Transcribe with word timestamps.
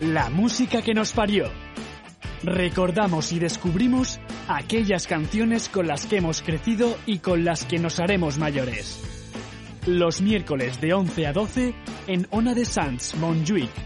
la 0.00 0.30
música 0.30 0.82
que 0.82 0.94
nos 0.94 1.12
parió. 1.12 1.50
Recordamos 2.42 3.32
y 3.32 3.38
descubrimos 3.38 4.20
aquellas 4.48 5.06
canciones 5.06 5.68
con 5.68 5.86
las 5.86 6.06
que 6.06 6.18
hemos 6.18 6.42
crecido 6.42 6.96
y 7.06 7.18
con 7.18 7.44
las 7.44 7.64
que 7.64 7.78
nos 7.78 7.98
haremos 7.98 8.38
mayores. 8.38 9.02
Los 9.86 10.20
miércoles 10.20 10.80
de 10.80 10.92
11 10.94 11.26
a 11.26 11.32
12 11.32 11.74
en 12.08 12.26
Ona 12.30 12.54
de 12.54 12.64
Sans, 12.64 13.14
Montjuic. 13.16 13.85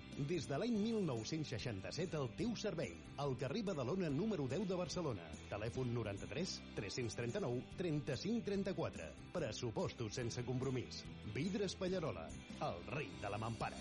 Des 0.17 0.47
de 0.47 0.57
l'any 0.59 0.75
1967 0.75 2.17
al 2.19 2.29
teu 2.37 2.51
servei. 2.59 2.91
Al 3.23 3.37
carrer 3.39 3.63
Badalona 3.63 4.09
número 4.09 4.47
10 4.47 4.67
de 4.69 4.75
Barcelona. 4.75 5.27
Telèfon 5.49 5.93
93 5.95 6.57
339 6.75 7.75
35 7.77 8.43
34. 8.45 9.07
Pressupostos 9.33 10.13
sense 10.19 10.43
compromís. 10.45 11.03
Vidres 11.33 11.75
Pallarola, 11.75 12.27
el 12.67 12.81
rei 12.91 13.09
de 13.21 13.31
la 13.31 13.39
mampara. 13.41 13.79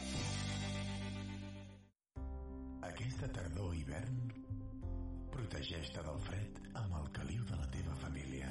Aquesta 2.91 3.29
tardor 3.29 3.75
hivern 3.77 4.31
protegeix-te 5.35 6.03
del 6.07 6.21
fred 6.25 6.61
amb 6.81 6.97
el 7.01 7.11
caliu 7.17 7.45
de 7.51 7.59
la 7.59 7.69
teva 7.75 7.97
família. 8.03 8.51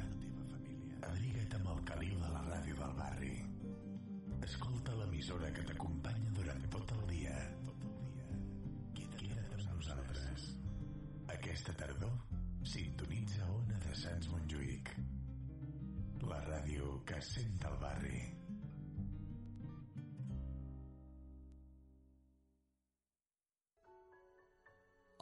Abriga't 1.10 1.56
amb 1.60 1.72
el 1.74 1.82
caliu 1.88 2.20
de 2.22 2.34
la 2.36 2.44
ràdio 2.48 2.78
del 2.80 2.94
barri. 3.00 3.34
Escolta 4.50 4.96
l'emissora 5.00 5.52
que 5.56 5.66
t'acompanya 5.72 6.36
durant 6.38 6.70
tot 6.76 6.96
el 6.98 7.04
dia. 7.14 7.36
Aquesta 11.40 11.72
tardor 11.72 12.12
sintonitza 12.68 13.46
Ona 13.56 13.78
de 13.86 13.94
Sants 13.96 14.28
Montjuïc. 14.34 14.92
La 16.28 16.42
ràdio 16.50 16.98
que 17.08 17.22
sent 17.24 17.64
el 17.70 17.80
barri. 17.80 18.20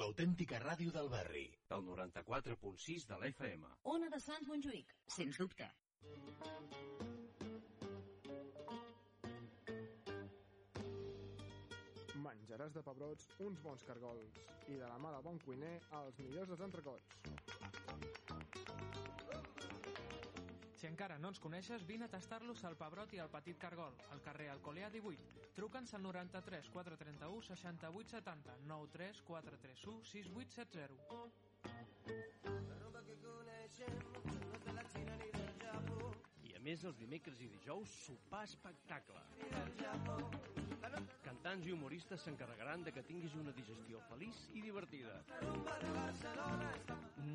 L'autèntica 0.00 0.56
ràdio 0.62 0.92
del 0.94 1.10
barri. 1.12 1.42
El 1.76 1.82
94.6 1.84 3.02
de 3.10 3.16
l'FM. 3.18 3.66
Ona 3.94 4.08
de 4.14 4.20
Sants 4.24 4.48
Montjuïc, 4.48 4.94
sens 5.16 5.36
dubte. 5.42 5.66
Menjaràs 12.24 12.72
de 12.78 12.84
pebrots 12.88 13.28
uns 13.48 13.60
bons 13.66 13.84
cargols 13.90 14.40
i 14.72 14.78
de 14.80 14.86
la 14.86 14.96
mà 15.04 15.12
del 15.18 15.26
bon 15.28 15.42
cuiner 15.44 15.76
els 16.00 16.24
millors 16.24 16.54
dels 16.54 16.64
entrecots. 16.70 17.59
Si 20.80 20.88
encara 20.88 21.18
no 21.20 21.28
ens 21.28 21.36
coneixes, 21.44 21.82
vine 21.84 22.06
a 22.06 22.08
tastar-los 22.08 22.62
al 22.64 22.72
Pebrot 22.80 23.10
i 23.12 23.18
al 23.20 23.28
Petit 23.28 23.58
Cargol, 23.60 23.92
al 24.14 24.22
carrer 24.24 24.46
Alcolea 24.48 24.88
18. 24.94 25.50
Truca'ns 25.58 25.92
al 25.98 26.00
93 26.06 26.70
431 26.72 27.42
68 27.50 28.14
70 28.14 28.54
93 28.70 29.20
431 29.26 30.00
6870. 30.08 31.20
I 36.48 36.56
a 36.56 36.62
més, 36.64 36.86
els 36.88 36.96
dimecres 37.02 37.44
i 37.44 37.50
dijous, 37.58 37.92
sopar 38.06 38.46
espectacle. 38.48 39.20
Cantants 41.28 41.68
i 41.68 41.76
humoristes 41.76 42.24
s'encarregaran 42.24 42.88
de 42.88 42.96
que 42.96 43.04
tinguis 43.04 43.36
una 43.36 43.52
digestió 43.52 44.00
feliç 44.08 44.48
i 44.56 44.64
divertida. 44.64 45.20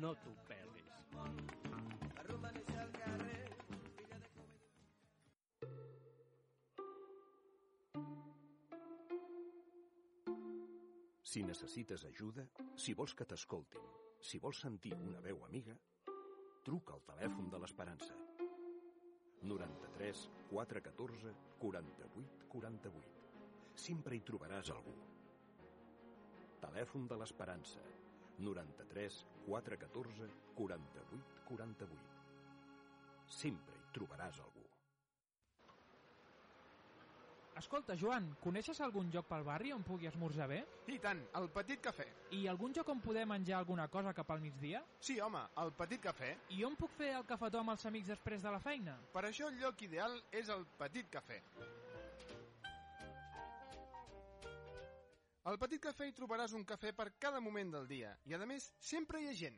No 0.02 0.16
t'ho 0.24 0.34
perdis. 0.50 2.05
Si 11.36 11.42
necessites 11.44 12.00
ajuda, 12.08 12.46
si 12.80 12.94
vols 12.96 13.12
que 13.12 13.26
t'escoltin, 13.28 13.82
si 14.24 14.38
vols 14.40 14.56
sentir 14.64 14.94
una 14.96 15.18
veu 15.20 15.42
amiga, 15.44 15.74
truca 16.64 16.94
al 16.94 17.02
telèfon 17.10 17.50
de 17.52 17.58
l'Esperança. 17.60 18.16
93 19.50 20.22
414 20.48 21.34
48 21.60 22.24
48. 22.54 23.28
Sempre 23.84 24.16
hi 24.16 24.24
trobaràs 24.32 24.72
algú. 24.78 24.96
Telèfon 26.64 27.04
de 27.12 27.20
l'Esperança. 27.20 27.84
93 28.40 29.22
414 29.44 30.32
48 30.64 31.24
48. 31.52 32.20
Sempre 33.44 33.76
hi 33.82 33.90
trobaràs 33.98 34.40
algú. 34.40 34.55
Escolta, 37.56 37.94
Joan, 37.96 38.26
coneixes 38.44 38.82
algun 38.84 39.08
lloc 39.08 39.24
pel 39.30 39.44
barri 39.46 39.70
on 39.72 39.84
pugui 39.84 40.08
esmorzar 40.10 40.44
bé? 40.50 40.58
I 40.92 40.98
tant, 41.00 41.22
el 41.40 41.46
Petit 41.54 41.80
Cafè. 41.86 42.04
I 42.36 42.42
algun 42.52 42.74
lloc 42.76 42.90
on 42.92 43.00
poder 43.00 43.22
menjar 43.26 43.56
alguna 43.62 43.86
cosa 43.88 44.12
cap 44.12 44.30
al 44.34 44.42
migdia? 44.42 44.82
Sí, 45.00 45.16
home, 45.24 45.40
el 45.62 45.72
Petit 45.78 46.02
Cafè. 46.04 46.34
I 46.52 46.66
on 46.68 46.76
puc 46.76 46.92
fer 46.98 47.14
el 47.16 47.24
cafetó 47.24 47.62
amb 47.62 47.72
els 47.72 47.86
amics 47.88 48.12
després 48.12 48.44
de 48.44 48.52
la 48.52 48.60
feina? 48.60 48.98
Per 49.14 49.22
això 49.24 49.48
el 49.48 49.56
lloc 49.62 49.80
ideal 49.88 50.18
és 50.36 50.50
el 50.52 50.66
Petit 50.76 51.08
Cafè. 51.14 51.40
Al 55.48 55.56
Petit 55.62 55.80
Cafè 55.80 56.10
hi 56.10 56.14
trobaràs 56.20 56.52
un 56.58 56.66
cafè 56.68 56.92
per 56.92 57.08
cada 57.22 57.40
moment 57.40 57.72
del 57.78 57.88
dia 57.88 58.12
i, 58.26 58.34
a 58.36 58.42
més, 58.44 58.68
sempre 58.82 59.22
hi 59.22 59.30
ha 59.30 59.38
gent. 59.40 59.56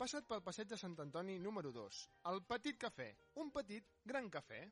Passa't 0.00 0.24
pel 0.26 0.40
passeig 0.42 0.72
de 0.72 0.80
Sant 0.80 0.96
Antoni 1.04 1.36
número 1.38 1.70
2, 1.76 2.00
el 2.32 2.40
Petit 2.48 2.80
Cafè, 2.80 3.10
un 3.44 3.52
petit 3.52 3.92
gran 4.08 4.32
cafè. 4.32 4.62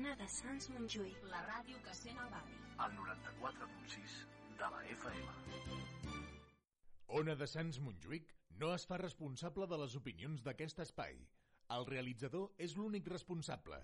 Ona 0.00 0.14
de 0.16 0.26
Sants 0.32 0.66
Montjuïc. 0.72 1.16
La 1.28 1.40
ràdio 1.44 1.76
que 1.84 1.92
sent 1.96 2.16
el 2.22 2.28
barri. 2.32 2.54
El 2.84 2.94
94.6 3.00 4.14
de 4.60 4.68
la 4.74 4.78
FM. 4.94 5.74
Ona 7.18 7.34
de 7.36 7.48
Sants 7.52 7.80
Montjuïc 7.84 8.32
no 8.62 8.70
es 8.78 8.88
fa 8.88 8.96
responsable 9.02 9.68
de 9.68 9.80
les 9.82 9.98
opinions 10.00 10.46
d'aquest 10.46 10.80
espai. 10.86 11.20
El 11.76 11.84
realitzador 11.90 12.48
és 12.68 12.78
l'únic 12.80 13.12
responsable. 13.12 13.82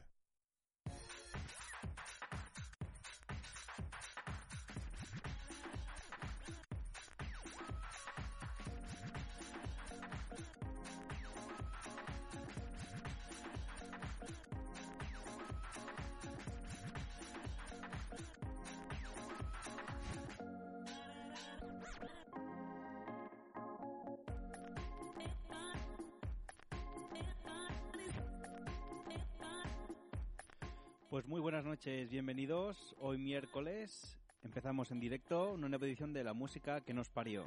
Bienvenidos. 31.86 32.96
Hoy 32.98 33.16
miércoles 33.16 34.18
empezamos 34.42 34.90
en 34.90 34.98
directo 34.98 35.52
una 35.52 35.68
nueva 35.68 35.86
edición 35.86 36.12
de 36.12 36.24
la 36.24 36.32
música 36.32 36.80
que 36.80 36.92
nos 36.92 37.08
parió. 37.08 37.44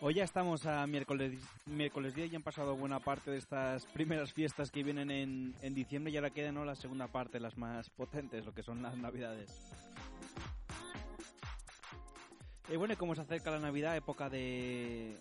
Hoy 0.00 0.14
ya 0.14 0.22
estamos 0.22 0.64
a 0.66 0.86
miércoles, 0.86 1.42
miércoles 1.66 2.14
día 2.14 2.26
y 2.26 2.36
han 2.36 2.44
pasado 2.44 2.76
buena 2.76 3.00
parte 3.00 3.32
de 3.32 3.38
estas 3.38 3.84
primeras 3.86 4.32
fiestas 4.32 4.70
que 4.70 4.84
vienen 4.84 5.10
en, 5.10 5.56
en 5.60 5.74
diciembre 5.74 6.12
y 6.12 6.16
ahora 6.18 6.30
queda 6.30 6.52
¿no? 6.52 6.64
la 6.64 6.76
segunda 6.76 7.08
parte, 7.08 7.40
las 7.40 7.58
más 7.58 7.90
potentes, 7.90 8.46
lo 8.46 8.54
que 8.54 8.62
son 8.62 8.80
las 8.80 8.96
navidades. 8.96 9.50
Y 12.72 12.76
bueno, 12.76 12.96
como 12.96 13.16
se 13.16 13.22
acerca 13.22 13.50
la 13.50 13.58
Navidad, 13.58 13.96
época 13.96 14.30
de, 14.30 15.18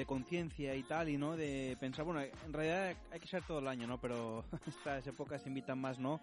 de 0.00 0.06
conciencia 0.06 0.74
y 0.74 0.82
tal, 0.82 1.10
y 1.10 1.18
no 1.18 1.36
de 1.36 1.76
pensar, 1.78 2.06
bueno, 2.06 2.22
en 2.22 2.52
realidad 2.52 2.96
hay 3.12 3.20
que 3.20 3.28
ser 3.28 3.42
todo 3.42 3.58
el 3.58 3.68
año, 3.68 3.86
¿no? 3.86 4.00
Pero 4.00 4.44
estas 4.66 5.06
épocas 5.06 5.46
invitan 5.46 5.78
más, 5.78 5.98
¿no? 5.98 6.20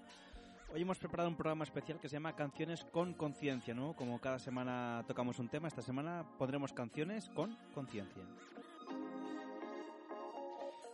Hoy 0.74 0.82
hemos 0.82 0.98
preparado 0.98 1.30
un 1.30 1.36
programa 1.36 1.64
especial 1.64 2.00
que 2.00 2.10
se 2.10 2.16
llama 2.16 2.36
Canciones 2.36 2.84
con 2.86 3.14
Conciencia, 3.14 3.76
¿no? 3.76 3.94
Como 3.94 4.20
cada 4.20 4.40
semana 4.40 5.06
tocamos 5.08 5.38
un 5.38 5.48
tema, 5.48 5.68
esta 5.68 5.84
semana 5.84 6.26
pondremos 6.40 6.74
canciones 6.74 7.30
con 7.30 7.56
conciencia. 7.76 8.24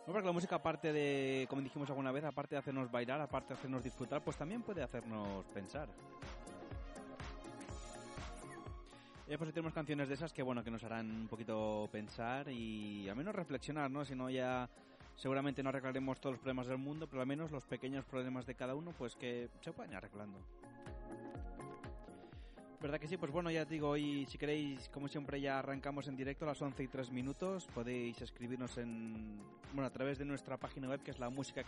No, 0.05 0.11
porque 0.11 0.27
la 0.27 0.33
música, 0.33 0.57
aparte 0.57 0.91
de, 0.91 1.47
como 1.49 1.61
dijimos 1.61 1.89
alguna 1.89 2.11
vez, 2.11 2.25
aparte 2.25 2.55
de 2.55 2.59
hacernos 2.59 2.91
bailar, 2.91 3.21
aparte 3.21 3.53
de 3.53 3.59
hacernos 3.59 3.85
disfrutar, 3.85 4.21
pues 4.21 4.35
también 4.35 4.61
puede 4.61 4.83
hacernos 4.83 5.45
pensar. 5.53 5.87
Y 9.33 9.35
después 9.35 9.51
tenemos 9.51 9.73
canciones 9.73 10.07
de 10.07 10.13
esas 10.13 10.31
que, 10.31 10.43
bueno, 10.43 10.63
que 10.63 10.69
nos 10.69 10.83
harán 10.83 11.09
un 11.09 11.27
poquito 11.27 11.89
pensar 11.91 12.47
y 12.49 13.09
al 13.09 13.15
menos 13.15 13.33
reflexionar, 13.33 13.89
¿no? 13.89 14.05
Si 14.05 14.13
no 14.13 14.29
ya 14.29 14.69
seguramente 15.15 15.63
no 15.63 15.69
arreglaremos 15.69 16.21
todos 16.21 16.33
los 16.33 16.39
problemas 16.39 16.67
del 16.67 16.77
mundo, 16.77 17.07
pero 17.07 17.19
al 17.19 17.27
menos 17.27 17.49
los 17.49 17.65
pequeños 17.65 18.05
problemas 18.05 18.45
de 18.45 18.53
cada 18.53 18.75
uno, 18.75 18.93
pues 18.95 19.15
que 19.15 19.49
se 19.61 19.73
pueden 19.73 19.93
ir 19.93 19.97
arreglando. 19.97 20.37
¿Verdad 22.79 22.99
que 22.99 23.07
sí? 23.07 23.17
Pues 23.17 23.31
bueno, 23.31 23.49
ya 23.49 23.65
digo, 23.65 23.89
hoy 23.89 24.27
si 24.29 24.37
queréis, 24.37 24.87
como 24.89 25.07
siempre, 25.07 25.41
ya 25.41 25.57
arrancamos 25.57 26.07
en 26.07 26.15
directo 26.15 26.45
a 26.45 26.49
las 26.49 26.61
11 26.61 26.83
y 26.83 26.87
3 26.87 27.09
minutos. 27.09 27.65
Podéis 27.73 28.21
escribirnos 28.21 28.77
en, 28.77 29.41
bueno, 29.73 29.87
a 29.87 29.89
través 29.89 30.19
de 30.19 30.25
nuestra 30.25 30.57
página 30.57 30.89
web 30.89 31.01
que 31.01 31.09
es 31.09 31.17
la 31.17 31.31
música. 31.31 31.63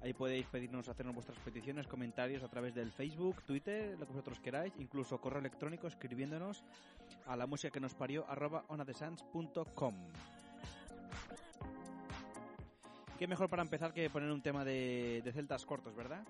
Ahí 0.00 0.12
podéis 0.12 0.46
pedirnos, 0.46 0.88
hacernos 0.88 1.14
vuestras 1.14 1.38
peticiones, 1.40 1.88
comentarios 1.88 2.44
a 2.44 2.48
través 2.48 2.72
del 2.74 2.92
Facebook, 2.92 3.42
Twitter, 3.42 3.98
lo 3.98 4.06
que 4.06 4.12
vosotros 4.12 4.38
queráis, 4.38 4.72
incluso 4.78 5.20
correo 5.20 5.40
electrónico 5.40 5.88
escribiéndonos 5.88 6.62
a 7.26 7.36
la 7.36 7.46
música 7.46 7.72
que 7.72 7.80
nos 7.80 7.94
parió 7.94 8.24
arroba 8.28 8.64
onadesans.com. 8.68 9.94
Qué 13.18 13.26
mejor 13.26 13.48
para 13.48 13.62
empezar 13.62 13.92
que 13.92 14.08
poner 14.08 14.30
un 14.30 14.40
tema 14.40 14.64
de, 14.64 15.28
celtas 15.34 15.66
cortos, 15.66 15.96
¿verdad? 15.96 16.24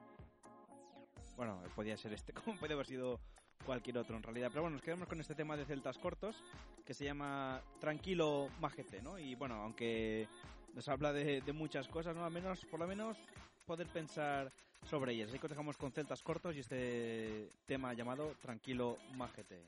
Bueno, 1.36 1.60
podía 1.76 1.98
ser 1.98 2.14
este, 2.14 2.32
como 2.44 2.56
puede 2.58 2.72
haber 2.72 2.86
sido 2.86 3.20
cualquier 3.66 3.98
otro 3.98 4.16
en 4.16 4.22
realidad. 4.22 4.48
Pero 4.48 4.62
bueno, 4.62 4.76
nos 4.76 4.82
quedamos 4.82 5.06
con 5.06 5.20
este 5.20 5.34
tema 5.34 5.58
de 5.58 5.66
celtas 5.66 5.98
cortos 5.98 6.42
que 6.86 6.94
se 6.94 7.04
llama 7.04 7.60
Tranquilo 7.80 8.48
Majete, 8.60 9.02
¿no? 9.02 9.18
Y 9.18 9.34
bueno, 9.34 9.56
aunque 9.56 10.26
nos 10.72 10.88
habla 10.88 11.12
de, 11.12 11.42
de 11.42 11.52
muchas 11.52 11.86
cosas, 11.88 12.16
¿no? 12.16 12.24
Al 12.24 12.32
menos, 12.32 12.64
por 12.64 12.80
lo 12.80 12.86
menos, 12.86 13.18
poder 13.68 13.86
pensar 13.86 14.50
sobre 14.88 15.12
ellas. 15.12 15.28
Así 15.28 15.38
que 15.38 15.46
os 15.46 15.50
dejamos 15.50 15.76
con 15.76 15.92
celtas 15.92 16.22
cortos 16.22 16.56
y 16.56 16.60
este 16.60 17.50
tema 17.66 17.92
llamado 17.92 18.34
Tranquilo 18.40 18.96
Majete. 19.14 19.60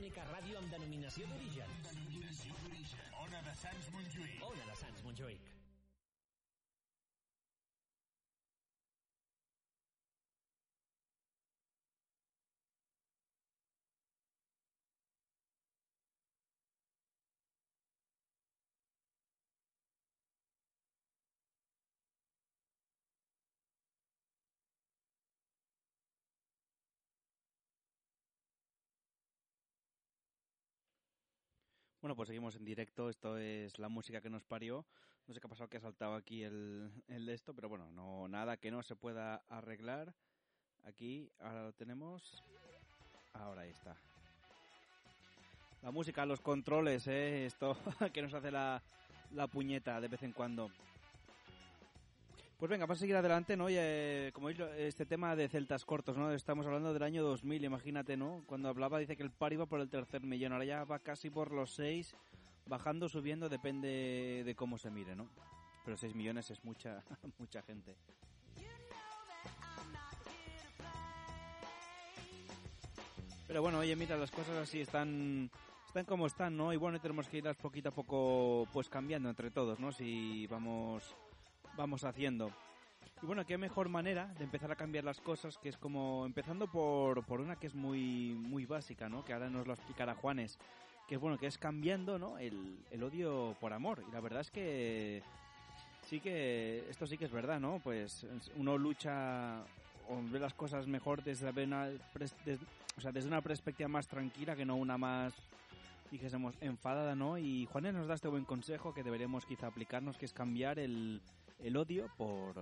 L'única 0.00 0.22
ràdio 0.30 0.56
amb 0.58 0.70
denominació 0.72 1.26
d'origen. 1.28 1.74
Denominació 1.84 2.56
d'origen. 2.62 3.12
Ona 3.26 3.44
de 3.50 3.54
Sants 3.62 3.92
Montjuïc. 3.92 4.42
Ona 4.48 4.68
de 4.72 4.82
Sants 4.82 5.04
Montjuïc. 5.04 5.49
Bueno, 32.00 32.16
pues 32.16 32.28
seguimos 32.28 32.56
en 32.56 32.64
directo. 32.64 33.10
Esto 33.10 33.36
es 33.36 33.78
la 33.78 33.88
música 33.88 34.22
que 34.22 34.30
nos 34.30 34.42
parió. 34.44 34.86
No 35.26 35.34
sé 35.34 35.40
qué 35.40 35.46
ha 35.46 35.50
pasado, 35.50 35.68
que 35.68 35.76
ha 35.76 35.80
saltado 35.80 36.14
aquí 36.14 36.42
el, 36.42 36.90
el 37.08 37.26
de 37.26 37.34
esto, 37.34 37.54
pero 37.54 37.68
bueno, 37.68 37.90
no 37.92 38.26
nada 38.26 38.56
que 38.56 38.70
no 38.70 38.82
se 38.82 38.96
pueda 38.96 39.42
arreglar. 39.50 40.14
Aquí, 40.84 41.30
ahora 41.40 41.64
lo 41.64 41.72
tenemos. 41.72 42.42
Ahora 43.34 43.62
ahí 43.62 43.70
está. 43.70 43.94
La 45.82 45.90
música, 45.90 46.24
los 46.24 46.40
controles, 46.40 47.06
¿eh? 47.06 47.44
Esto 47.44 47.76
que 48.14 48.22
nos 48.22 48.32
hace 48.32 48.50
la, 48.50 48.82
la 49.32 49.46
puñeta 49.46 50.00
de 50.00 50.08
vez 50.08 50.22
en 50.22 50.32
cuando. 50.32 50.70
Pues 52.60 52.68
venga, 52.68 52.84
vamos 52.84 52.98
a 52.98 53.00
seguir 53.00 53.16
adelante, 53.16 53.56
¿no? 53.56 53.70
Y, 53.70 53.76
eh, 53.78 54.32
como 54.34 54.48
veis, 54.48 54.60
este 54.76 55.06
tema 55.06 55.34
de 55.34 55.48
celtas 55.48 55.86
cortos, 55.86 56.18
¿no? 56.18 56.30
Estamos 56.30 56.66
hablando 56.66 56.92
del 56.92 57.02
año 57.02 57.22
2000, 57.22 57.64
imagínate, 57.64 58.18
¿no? 58.18 58.42
Cuando 58.46 58.68
hablaba 58.68 58.98
dice 58.98 59.16
que 59.16 59.22
el 59.22 59.30
par 59.30 59.54
iba 59.54 59.64
por 59.64 59.80
el 59.80 59.88
tercer 59.88 60.20
millón, 60.24 60.52
ahora 60.52 60.66
ya 60.66 60.84
va 60.84 60.98
casi 60.98 61.30
por 61.30 61.52
los 61.52 61.72
seis, 61.72 62.14
bajando, 62.66 63.08
subiendo, 63.08 63.48
depende 63.48 64.42
de 64.44 64.54
cómo 64.54 64.76
se 64.76 64.90
mire, 64.90 65.16
¿no? 65.16 65.30
Pero 65.86 65.96
seis 65.96 66.14
millones 66.14 66.50
es 66.50 66.62
mucha, 66.62 67.02
mucha 67.38 67.62
gente. 67.62 67.96
Pero 73.46 73.62
bueno, 73.62 73.78
oye, 73.78 73.96
mira, 73.96 74.18
las 74.18 74.30
cosas 74.30 74.58
así 74.58 74.82
están 74.82 75.50
están 75.86 76.04
como 76.04 76.26
están, 76.26 76.58
¿no? 76.58 76.74
Y 76.74 76.76
bueno, 76.76 77.00
tenemos 77.00 77.26
que 77.26 77.38
irlas 77.38 77.56
poquito 77.56 77.88
a 77.88 77.92
poco 77.92 78.68
pues 78.70 78.90
cambiando 78.90 79.30
entre 79.30 79.50
todos, 79.50 79.80
¿no? 79.80 79.92
Si 79.92 80.46
vamos 80.46 81.16
vamos 81.76 82.04
haciendo. 82.04 82.50
Y 83.22 83.26
bueno, 83.26 83.44
qué 83.44 83.58
mejor 83.58 83.88
manera 83.88 84.26
de 84.38 84.44
empezar 84.44 84.72
a 84.72 84.76
cambiar 84.76 85.04
las 85.04 85.20
cosas 85.20 85.58
que 85.58 85.68
es 85.68 85.76
como 85.76 86.24
empezando 86.24 86.66
por, 86.66 87.22
por 87.24 87.40
una 87.40 87.56
que 87.56 87.66
es 87.66 87.74
muy 87.74 88.34
muy 88.34 88.64
básica, 88.64 89.08
¿no? 89.08 89.24
Que 89.24 89.32
ahora 89.34 89.50
nos 89.50 89.66
lo 89.66 89.74
explicará 89.74 90.14
Juanes, 90.14 90.58
que 91.06 91.16
es 91.16 91.20
bueno, 91.20 91.36
que 91.36 91.46
es 91.46 91.58
cambiando, 91.58 92.18
¿no? 92.18 92.38
El, 92.38 92.78
el 92.90 93.02
odio 93.02 93.56
por 93.60 93.72
amor. 93.74 94.02
Y 94.08 94.12
la 94.12 94.20
verdad 94.20 94.40
es 94.40 94.50
que 94.50 95.22
sí 96.08 96.18
que 96.20 96.84
esto 96.88 97.06
sí 97.06 97.18
que 97.18 97.26
es 97.26 97.30
verdad, 97.32 97.60
¿no? 97.60 97.78
Pues 97.84 98.26
uno 98.56 98.78
lucha 98.78 99.60
o 100.08 100.18
ve 100.30 100.40
las 100.40 100.54
cosas 100.54 100.86
mejor 100.86 101.22
desde 101.22 101.50
una, 101.62 101.88
pres- 102.14 102.34
des- 102.46 102.58
o 102.96 103.00
sea, 103.02 103.12
desde 103.12 103.28
una 103.28 103.42
perspectiva 103.42 103.88
más 103.88 104.08
tranquila 104.08 104.56
que 104.56 104.64
no 104.64 104.76
una 104.76 104.96
más 104.96 105.34
dijésemos 106.10 106.54
enfadada, 106.60 107.14
¿no? 107.14 107.38
Y 107.38 107.66
Juanes 107.66 107.94
nos 107.94 108.08
da 108.08 108.14
este 108.14 108.28
buen 108.28 108.44
consejo 108.44 108.92
que 108.94 109.04
deberíamos 109.04 109.44
quizá 109.46 109.68
aplicarnos, 109.68 110.16
que 110.16 110.24
es 110.24 110.32
cambiar 110.32 110.78
el, 110.80 111.20
el 111.62 111.76
odio 111.76 112.08
por, 112.16 112.54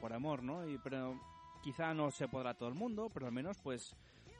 por 0.00 0.12
amor, 0.12 0.42
¿no? 0.42 0.62
Pero 0.82 1.20
quizá 1.62 1.94
no 1.94 2.10
se 2.10 2.28
podrá 2.28 2.54
todo 2.54 2.68
el 2.68 2.74
mundo, 2.74 3.10
pero 3.12 3.26
al 3.26 3.32
menos 3.32 3.58
pues 3.62 3.96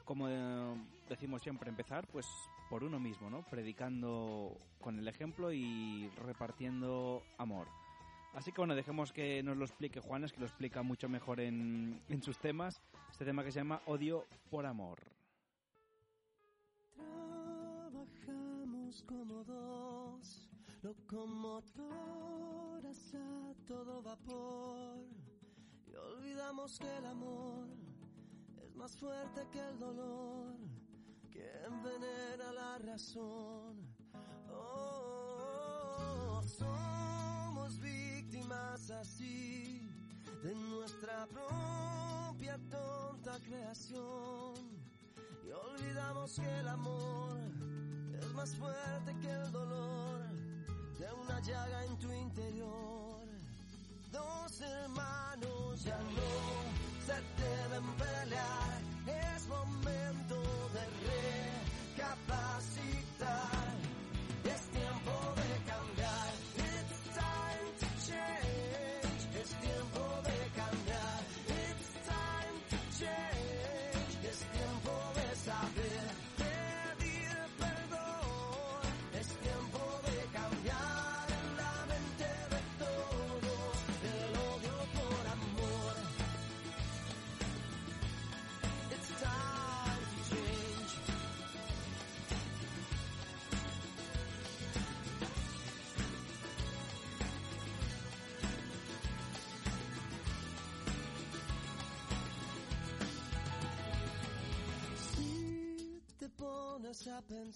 como 0.09 0.27
eh, 0.27 0.75
decimos 1.07 1.43
siempre, 1.43 1.69
empezar 1.69 2.07
pues 2.07 2.27
por 2.71 2.83
uno 2.83 2.99
mismo, 2.99 3.29
¿no? 3.29 3.43
Predicando 3.43 4.57
con 4.81 4.99
el 4.99 5.07
ejemplo 5.07 5.53
y 5.53 6.09
repartiendo 6.25 7.23
amor. 7.37 7.69
Así 8.33 8.51
que 8.51 8.63
bueno, 8.63 8.75
dejemos 8.75 9.13
que 9.13 9.43
nos 9.43 9.59
lo 9.59 9.67
explique 9.67 10.01
Juanes, 10.01 10.33
que 10.33 10.41
lo 10.41 10.47
explica 10.47 10.83
mucho 10.83 11.11
mejor 11.11 11.41
en, 11.41 12.01
en 12.09 12.23
sus 12.23 12.39
temas. 12.39 12.81
Este 13.11 13.27
tema 13.27 13.45
que 13.45 13.53
se 13.53 13.61
llama 13.61 13.83
Odio 13.85 14.25
por 14.51 14.65
Amor. 14.65 14.99
Trabajamos 16.97 19.03
como 19.03 19.45
dos 19.45 20.49
todo 23.67 24.01
vapor 24.01 25.05
y 25.87 25.95
olvidamos 25.95 26.79
que 26.79 26.97
el 26.97 27.05
amor 27.05 27.67
es 28.65 28.75
más 28.77 28.97
fuerte 28.97 29.47
que 29.53 29.61
el 29.61 29.79
dolor. 29.79 30.57
Que 31.31 31.47
envenena 31.67 32.51
la 32.53 32.79
razón. 32.79 33.77
Oh, 34.51 36.41
somos 36.43 37.79
víctimas 37.79 38.91
así 38.91 39.87
de 40.43 40.55
nuestra 40.55 41.27
propia 41.27 42.59
tonta 42.71 43.39
creación. 43.41 44.55
Y 45.45 45.51
olvidamos 45.51 46.41
que 46.41 46.61
el 46.61 46.69
amor 46.69 47.37
es 48.19 48.33
más 48.33 48.55
fuerte 48.57 49.15
que 49.21 49.31
el 49.31 49.53
dolor 49.53 50.18
de 50.99 51.07
una 51.13 51.41
llaga 51.41 51.85
en 51.85 51.97
tu 51.99 52.13
interior. 52.13 53.27
Dos 54.11 54.61
hermanos 54.61 55.85
ya 55.85 55.99
no 55.99 56.33
se 57.07 57.15
deben 57.43 57.87
pelear, 57.97 58.81
es 59.07 59.47
momento 59.47 60.37
de 60.75 60.85
recapacitar. 61.97 63.58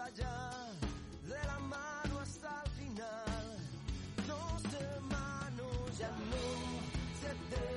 allá, 0.00 0.50
de 1.22 1.46
la 1.46 1.58
mano 1.58 2.20
hasta 2.20 2.62
el 2.64 2.70
final. 2.72 3.46
Dos 4.26 4.74
hermanos 4.74 5.98
ya 5.98 6.10
no 6.32 6.46
se 7.20 7.30
deben 7.54 7.75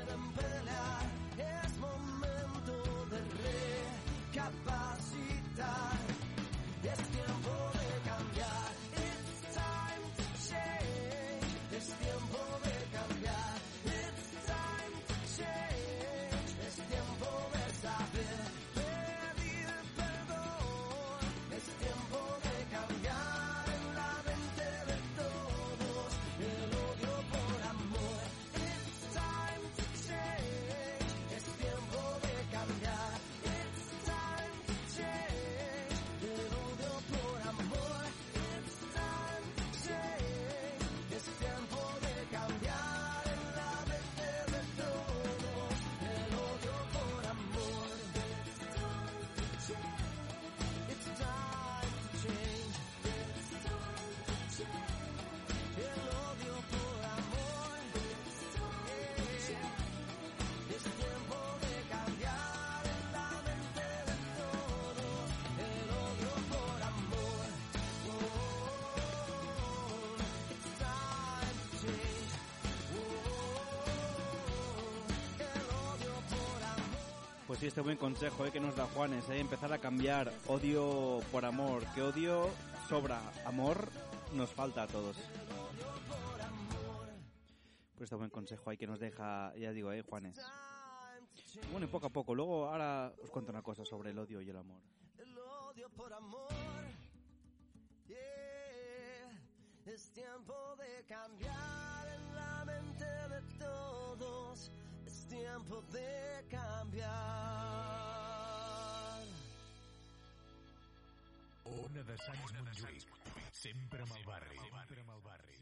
sí, 77.60 77.68
este 77.68 77.82
buen 77.82 77.98
consejo 77.98 78.46
eh, 78.46 78.52
que 78.52 78.60
nos 78.60 78.76
da 78.76 78.86
Juanes, 78.86 79.28
eh, 79.30 79.40
empezar 79.40 79.74
a 79.74 79.80
cambiar 79.80 80.32
odio 80.48 81.20
por 81.32 81.44
amor, 81.44 81.84
que 81.94 82.02
odio 82.02 82.50
sobra, 82.88 83.20
amor 83.46 83.90
nos 84.34 84.50
falta 84.52 84.84
a 84.84 84.88
todos. 84.88 85.18
Pues 87.96 88.04
este 88.08 88.16
buen 88.16 88.30
consejo 88.30 88.70
ahí 88.70 88.78
que 88.78 88.88
nos 88.88 89.00
deja, 89.00 89.54
ya 89.56 89.72
digo, 89.72 89.92
eh, 89.92 90.04
Juanes. 90.04 90.40
Bueno, 91.72 91.86
y 91.86 91.90
poco 91.90 92.08
a 92.08 92.10
poco, 92.10 92.34
luego 92.34 92.68
ahora 92.68 93.14
os 93.22 93.30
cuento 93.30 93.52
una 93.52 93.62
cosa 93.62 93.84
sobre 93.84 94.12
el 94.12 94.20
odio 94.20 94.42
y 94.42 94.50
el 94.50 94.58
amor. 94.58 94.82
El 95.18 95.38
odio 95.38 95.90
por 95.90 96.14
amor. 96.14 96.50
Yeah. 98.08 98.16
Es 99.86 100.12
tiempo 100.14 100.76
de 100.78 101.04
cambiar 101.08 102.08
en 102.08 102.36
la 102.36 102.64
mente 102.66 103.06
de 103.06 103.42
todos. 103.58 104.72
Es 105.06 105.26
tiempo 105.28 105.82
de 105.92 106.39
cambiar. 107.00 107.40
Ona 111.66 112.04
de 112.10 112.18
Sants 112.26 112.54
Montjuïc. 112.60 113.08
Sempre 113.64 114.02
amb 114.06 114.16
el 114.20 114.26
barri. 114.32 114.58
Sempre 114.58 115.02
amb 115.06 115.12
el 115.18 115.22
barri. 115.30 115.58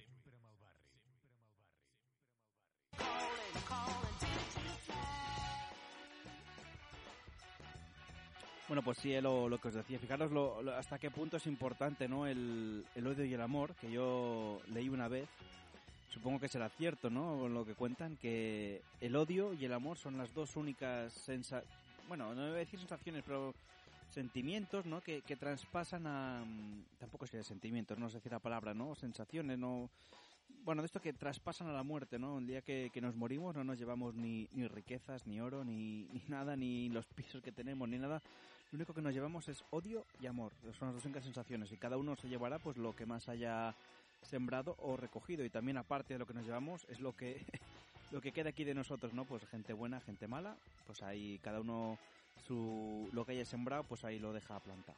Bueno, 8.67 8.81
pues 8.83 8.97
sí, 8.97 9.13
eh, 9.13 9.21
lo, 9.21 9.47
lo 9.47 9.59
que 9.59 9.69
os 9.69 9.73
decía. 9.73 9.97
Fijaros 9.97 10.31
lo- 10.31 10.61
lo- 10.61 10.75
hasta 10.75 10.99
qué 10.99 11.09
punto 11.09 11.37
es 11.37 11.47
importante, 11.47 12.07
¿no? 12.09 12.27
El, 12.27 12.85
el 12.95 13.07
odio 13.07 13.23
y 13.23 13.33
el 13.33 13.41
amor, 13.41 13.73
que 13.75 13.89
yo 13.89 14.59
leí 14.73 14.89
una 14.89 15.07
vez. 15.07 15.29
Supongo 16.17 16.39
que 16.39 16.47
será 16.47 16.67
cierto, 16.69 17.11
¿no? 17.11 17.37
Con 17.37 17.53
Lo 17.53 17.63
que 17.63 17.75
cuentan, 17.75 18.17
que 18.17 18.81
el 19.01 19.15
odio 19.15 19.53
y 19.53 19.65
el 19.65 19.71
amor 19.73 19.97
son 19.97 20.17
las 20.17 20.33
dos 20.33 20.55
únicas 20.55 21.13
sensa 21.13 21.61
Bueno, 22.07 22.33
no 22.33 22.41
voy 22.41 22.55
a 22.55 22.65
decir 22.65 22.79
sensaciones, 22.79 23.23
pero 23.23 23.53
sentimientos, 24.09 24.87
¿no? 24.87 24.99
Que, 25.01 25.21
que 25.21 25.35
traspasan 25.35 26.07
a... 26.07 26.43
mm, 26.43 26.97
Tampoco 26.99 27.27
sería 27.27 27.43
sentimientos, 27.43 27.99
no 27.99 28.09
sé 28.09 28.15
decir 28.15 28.31
la 28.31 28.39
palabra, 28.39 28.73
¿no? 28.73 28.95
Sensaciones, 28.95 29.59
¿no? 29.59 29.91
Bueno, 30.65 30.81
de 30.81 30.87
esto 30.87 30.99
que 30.99 31.13
traspasan 31.13 31.67
a 31.67 31.71
la 31.71 31.83
muerte, 31.83 32.17
¿no? 32.17 32.39
El 32.39 32.47
día 32.47 32.63
que, 32.63 32.89
que 32.91 32.99
nos 32.99 33.15
morimos 33.15 33.55
no 33.55 33.63
nos 33.63 33.77
llevamos 33.77 34.15
ni, 34.15 34.49
ni 34.53 34.67
riquezas, 34.67 35.27
ni 35.27 35.39
oro, 35.39 35.63
ni, 35.63 36.07
ni 36.13 36.23
nada, 36.29 36.55
ni 36.55 36.89
los 36.89 37.05
pisos 37.05 37.43
que 37.43 37.51
tenemos, 37.51 37.87
ni 37.87 37.99
nada. 37.99 38.23
Lo 38.71 38.77
único 38.77 38.95
que 38.95 39.03
nos 39.03 39.13
llevamos 39.13 39.47
es 39.49 39.63
odio 39.69 40.03
y 40.19 40.25
amor. 40.25 40.51
Son 40.79 40.87
las 40.87 40.95
dos 40.95 41.05
únicas 41.05 41.23
sensaciones. 41.23 41.71
Y 41.71 41.77
cada 41.77 41.95
uno 41.95 42.15
se 42.15 42.27
llevará 42.27 42.57
pues 42.57 42.75
lo 42.75 42.95
que 42.95 43.05
más 43.05 43.29
haya 43.29 43.75
sembrado 44.27 44.75
o 44.79 44.97
recogido. 44.97 45.43
Y 45.43 45.49
también 45.49 45.77
aparte 45.77 46.13
de 46.13 46.19
lo 46.19 46.27
que 46.27 46.33
nos 46.33 46.45
llevamos 46.45 46.85
es 46.89 46.99
lo 46.99 47.15
que 47.15 47.45
lo 48.11 48.21
que 48.21 48.31
queda 48.31 48.49
aquí 48.49 48.63
de 48.63 48.73
nosotros, 48.73 49.13
¿no? 49.13 49.25
Pues 49.25 49.45
gente 49.47 49.73
buena, 49.73 49.99
gente 50.01 50.27
mala. 50.27 50.55
Pues 50.85 51.01
ahí 51.03 51.39
cada 51.43 51.61
uno 51.61 51.97
su 52.45 53.09
lo 53.11 53.25
que 53.25 53.33
haya 53.33 53.45
sembrado, 53.45 53.83
pues 53.83 54.03
ahí 54.03 54.19
lo 54.19 54.33
deja 54.33 54.59
plantado. 54.59 54.97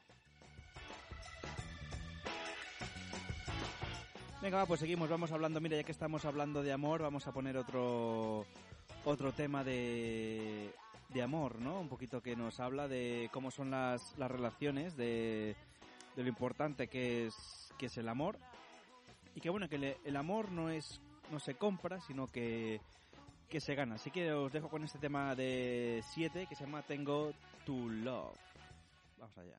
Venga, 4.41 4.57
va, 4.59 4.65
pues 4.65 4.79
seguimos, 4.79 5.09
vamos 5.09 5.33
hablando, 5.33 5.59
mira, 5.59 5.75
ya 5.75 5.83
que 5.83 5.91
estamos 5.91 6.23
hablando 6.23 6.63
de 6.63 6.71
amor, 6.71 7.01
vamos 7.01 7.27
a 7.27 7.33
poner 7.33 7.57
otro 7.57 8.45
otro 9.03 9.33
tema 9.33 9.65
de, 9.65 10.73
de 11.09 11.21
amor, 11.21 11.59
¿no? 11.59 11.79
Un 11.79 11.89
poquito 11.89 12.21
que 12.21 12.37
nos 12.37 12.59
habla 12.61 12.87
de 12.87 13.29
cómo 13.33 13.51
son 13.51 13.71
las, 13.71 14.17
las 14.17 14.31
relaciones, 14.31 14.95
de, 14.95 15.55
de 16.15 16.23
lo 16.23 16.29
importante 16.29 16.87
que 16.87 17.27
es, 17.27 17.35
que 17.77 17.87
es 17.87 17.97
el 17.97 18.07
amor. 18.07 18.37
Y 19.39 19.41
que 19.41 19.49
bueno, 19.49 19.69
que 19.69 19.77
le- 19.77 19.97
el 20.03 20.17
amor 20.17 20.51
no 20.51 20.69
es 20.69 20.99
no 21.31 21.39
se 21.39 21.55
compra, 21.55 22.01
sino 22.01 22.29
que, 22.29 22.81
que 23.47 23.61
se 23.61 23.73
gana. 23.73 23.95
Así 23.95 24.11
que 24.11 24.33
os 24.33 24.51
dejo 24.51 24.67
con 24.67 24.83
este 24.83 24.99
tema 24.99 25.33
de 25.33 26.03
7 26.11 26.45
que 26.45 26.55
se 26.55 26.65
llama 26.65 26.81
Tengo 26.81 27.31
to 27.65 27.71
Love. 27.73 28.35
Vamos 29.17 29.37
allá. 29.37 29.55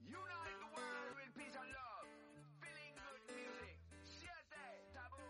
Unite 0.00 0.58
the 0.58 0.66
world 0.74 1.14
with 1.14 1.32
peace 1.36 1.54
and 1.56 1.70
love. 1.70 2.08
Feeling 2.58 2.92
good 2.96 3.22
music. 3.36 3.78
Siete 4.02 4.64
tabú. 4.92 5.22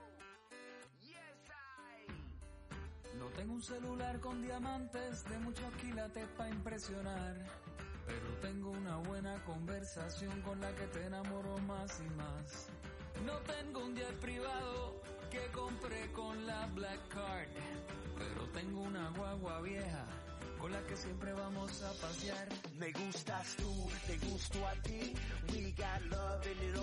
Yes, 1.03 1.51
I. 1.51 3.19
No 3.19 3.27
tengo 3.37 3.53
un 3.53 3.63
celular 3.63 4.19
con 4.21 4.41
diamantes 4.41 5.25
de 5.29 5.39
muchos 5.41 5.75
quilates 5.75 6.27
para 6.39 6.49
impresionar. 6.49 7.68
Pero 8.09 8.29
tengo 8.41 8.71
una 8.71 8.97
buena 8.97 9.45
conversación 9.45 10.41
con 10.43 10.61
la 10.61 10.75
que 10.75 10.87
te 10.89 11.07
enamoro 11.07 11.59
más 11.59 12.01
y 12.01 12.11
más. 12.17 12.69
No 13.25 13.35
tengo 13.43 13.85
un 13.85 13.95
jet 13.95 14.19
privado 14.21 15.01
que 15.31 15.47
compré 15.53 16.11
con 16.13 16.47
la 16.47 16.67
Black 16.75 17.09
Card. 17.09 17.49
Pero 18.17 18.49
tengo 18.49 18.81
una 18.81 19.11
guagua 19.11 19.61
vieja 19.61 20.07
con 20.59 20.73
la 20.73 20.81
que 20.87 20.97
siempre 20.97 21.33
vamos 21.33 21.83
a 21.83 21.93
pasear. 22.01 22.49
Me 22.79 22.91
gustas 22.93 23.57
tú, 23.57 23.89
te 24.07 24.19
gusto 24.27 24.67
a 24.67 24.73
ti. 24.83 25.15
We 25.53 25.73
got 25.73 26.03
love 26.11 26.47
and 26.47 26.63
it 26.63 26.78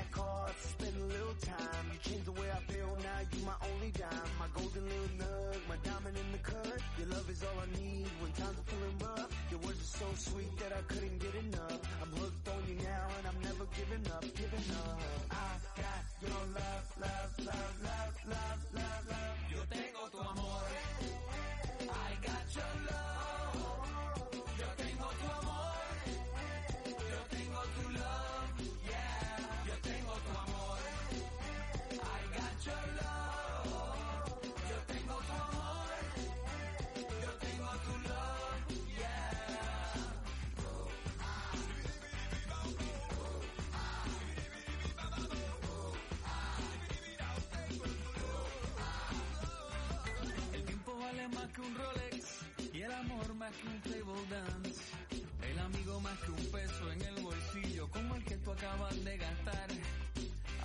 black 0.00 0.12
cards, 0.12 0.60
spend 0.62 0.96
a 0.96 1.06
little 1.12 1.36
time. 1.42 1.84
You 1.92 1.98
changed 2.00 2.26
the 2.26 2.32
way 2.32 2.48
I 2.50 2.60
feel, 2.72 2.96
now 3.02 3.20
you 3.32 3.44
my 3.44 3.58
only 3.72 3.90
dime. 3.92 4.30
My 4.38 4.48
golden 4.54 4.84
little 4.84 5.12
nug, 5.20 5.56
my 5.68 5.76
diamond 5.84 6.16
in 6.16 6.32
the 6.32 6.38
cut. 6.38 6.80
Your 6.98 7.08
love 7.08 7.28
is 7.28 7.42
all 7.42 7.58
I 7.60 7.68
need 7.80 8.06
when 8.20 8.32
times 8.32 8.56
are 8.58 8.68
feeling 8.72 8.96
rough. 9.00 9.30
Your 9.50 9.60
words 9.60 9.80
are 9.80 9.94
so 10.00 10.08
sweet 10.30 10.52
that 10.58 10.72
I 10.72 10.82
couldn't 10.88 11.18
get 11.18 11.34
enough. 11.34 11.80
I'm 12.02 12.12
hooked 12.16 12.48
on 12.48 12.62
you 12.68 12.76
now 12.80 13.06
and 13.18 13.24
I'm 13.28 13.40
never 13.42 13.66
giving 13.76 14.04
up, 14.12 14.24
giving 14.24 14.68
up. 14.88 15.00
I 15.30 15.52
got 15.76 16.04
your 16.24 16.42
love, 16.56 16.86
love, 17.00 17.32
love, 17.44 17.74
love, 17.84 18.16
love, 18.28 18.60
love, 18.72 19.02
love. 19.10 19.36
Yo 19.52 19.60
tengo 19.68 20.02
tu 20.12 20.18
amor. 20.18 20.64
I 21.92 22.10
got 22.24 22.46
your 22.56 22.72
love. 22.88 23.09
Más 51.32 51.46
que 51.52 51.60
un 51.60 51.74
Rolex 51.74 52.38
y 52.72 52.82
el 52.82 52.92
amor 52.92 53.34
más 53.34 53.52
que 53.52 53.68
un 53.68 53.80
table 53.82 54.26
dance. 54.30 54.80
El 55.50 55.58
amigo 55.58 56.00
más 56.00 56.18
que 56.20 56.30
un 56.30 56.46
peso 56.46 56.92
en 56.92 57.02
el 57.02 57.22
bolsillo 57.22 57.88
como 57.90 58.16
el 58.16 58.24
que 58.24 58.36
tú 58.38 58.52
acabas 58.52 59.04
de 59.04 59.16
gastar. 59.16 59.68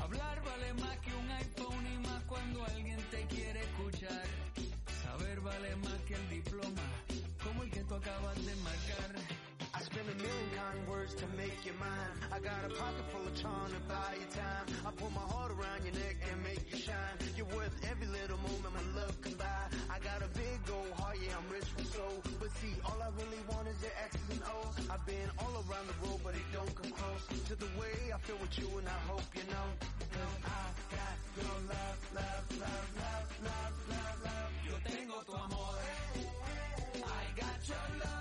Hablar 0.02 0.44
vale 0.44 0.74
más 0.76 0.98
que 1.00 1.14
un 1.14 1.30
iPhone 1.32 1.88
y 1.94 2.08
más 2.08 2.24
cuando 2.24 2.66
alguien 2.66 3.00
te 3.12 3.26
quiere 3.28 3.62
escuchar. 3.62 4.26
Saber 5.04 5.40
vale 5.42 5.76
más 5.78 6.00
que 6.08 6.16
el 6.16 6.30
diploma 6.30 6.95
words 10.90 11.14
to 11.16 11.26
make 11.38 11.66
you 11.66 11.74
mine. 11.80 12.14
I 12.32 12.40
got 12.40 12.60
a 12.66 12.72
pocket 12.74 13.06
full 13.12 13.26
of 13.26 13.36
charm 13.36 13.70
to 13.72 13.82
buy 13.88 14.16
you 14.20 14.28
time. 14.34 14.66
I 14.86 14.92
put 14.92 15.12
my 15.14 15.26
heart 15.34 15.52
around 15.52 15.86
your 15.86 15.96
neck 15.96 16.16
and 16.32 16.44
make 16.44 16.64
you 16.72 16.80
shine. 16.80 17.16
You're 17.36 17.52
worth 17.56 17.76
every 17.90 18.08
little 18.08 18.38
moment 18.40 18.72
my 18.74 18.86
love 19.02 19.16
can 19.22 19.34
buy. 19.36 19.64
I 19.90 20.00
got 20.00 20.22
a 20.22 20.30
big 20.36 20.60
old 20.72 20.92
heart, 21.00 21.18
yeah, 21.22 21.38
I'm 21.38 21.48
rich 21.52 21.70
with 21.78 21.88
soul. 21.94 22.22
But 22.40 22.52
see, 22.60 22.74
all 22.86 23.00
I 23.02 23.10
really 23.20 23.42
want 23.50 23.68
is 23.68 23.80
your 23.82 23.96
X's 24.10 24.30
and 24.32 24.44
O's. 24.44 24.76
I've 24.90 25.06
been 25.06 25.30
all 25.40 25.56
around 25.66 25.88
the 25.88 25.98
world, 26.04 26.22
but 26.24 26.36
it 26.36 26.48
don't 26.52 26.74
come 26.76 26.92
close 26.92 27.24
to 27.30 27.56
the 27.56 27.70
way 27.80 28.12
I 28.14 28.18
feel 28.26 28.38
with 28.42 28.56
you, 28.60 28.68
and 28.78 28.88
I 28.88 29.00
hope 29.08 29.28
you 29.36 29.46
know. 29.52 29.68
I 30.46 30.66
got 30.92 31.18
your 31.38 31.58
love, 31.72 32.00
love, 32.16 32.46
love, 32.60 32.88
love, 33.00 33.28
love, 33.44 33.76
love, 33.92 34.18
love. 34.26 34.52
Yo 34.68 34.76
tengo 34.84 35.18
tu 35.26 35.34
amor. 35.34 35.76
I 37.06 37.24
got 37.40 37.60
your 37.68 37.88
love. 38.00 38.15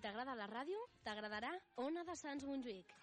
T'agrada 0.00 0.34
la 0.34 0.46
ràdio, 0.46 0.78
t'agradarà 1.04 1.50
Ona 1.82 2.04
de 2.04 2.14
Sants 2.16 2.44
Montjuïc. 2.48 2.94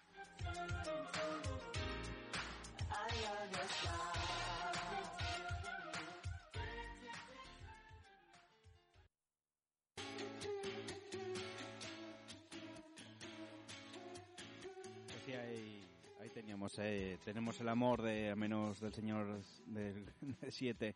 Pues 15.06 15.22
sí, 15.24 15.32
ahí, 15.32 15.88
ahí 16.20 16.28
teníamos, 16.30 16.78
eh, 16.78 17.18
tenemos 17.24 17.60
el 17.60 17.68
amor 17.68 18.02
de, 18.02 18.30
al 18.30 18.36
menos 18.36 18.80
del 18.80 18.92
señor 18.92 19.42
del 19.66 20.06
7. 20.50 20.94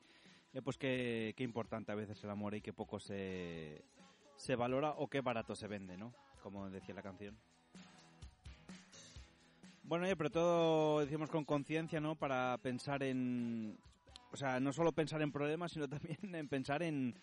pues 0.64 0.78
qué, 0.78 1.34
qué 1.36 1.44
importante 1.44 1.92
a 1.92 1.94
veces 1.94 2.22
el 2.24 2.30
amor 2.30 2.54
y 2.54 2.60
qué 2.60 2.72
poco 2.72 2.98
se, 2.98 3.84
se 4.36 4.56
valora 4.56 4.90
o 4.96 5.08
qué 5.08 5.20
barato 5.20 5.54
se 5.54 5.66
vende, 5.68 5.96
¿no? 5.96 6.12
Como 6.42 6.68
decía 6.70 6.94
la 6.94 7.02
canción. 7.02 7.36
Bueno, 9.82 10.06
pero 10.16 10.30
todo 10.30 11.00
decimos 11.00 11.30
con 11.30 11.44
conciencia, 11.44 12.00
¿no? 12.00 12.16
Para 12.16 12.58
pensar 12.58 13.02
en... 13.02 13.78
O 14.32 14.36
sea, 14.36 14.58
no 14.60 14.72
solo 14.72 14.92
pensar 14.92 15.22
en 15.22 15.30
problemas, 15.32 15.72
sino 15.72 15.88
también 15.88 16.34
en 16.34 16.48
pensar 16.48 16.82
en, 16.82 17.14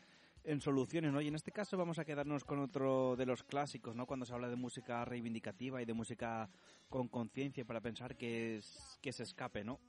en 0.45 0.61
soluciones, 0.61 1.11
¿no? 1.11 1.19
Y 1.21 1.27
en 1.27 1.35
este 1.35 1.51
caso 1.51 1.77
vamos 1.77 1.99
a 1.99 2.05
quedarnos 2.05 2.45
con 2.45 2.59
otro 2.59 3.15
de 3.17 3.25
los 3.25 3.43
clásicos, 3.43 3.95
¿no? 3.95 4.05
Cuando 4.05 4.25
se 4.25 4.33
habla 4.33 4.49
de 4.49 4.55
música 4.55 5.03
reivindicativa 5.05 5.81
y 5.81 5.85
de 5.85 5.93
música 5.93 6.49
con 6.89 7.07
conciencia 7.09 7.65
para 7.65 7.81
pensar 7.81 8.15
que 8.15 8.57
es, 8.57 8.97
que 9.01 9.11
se 9.11 9.23
escape, 9.23 9.63
¿no? 9.65 9.79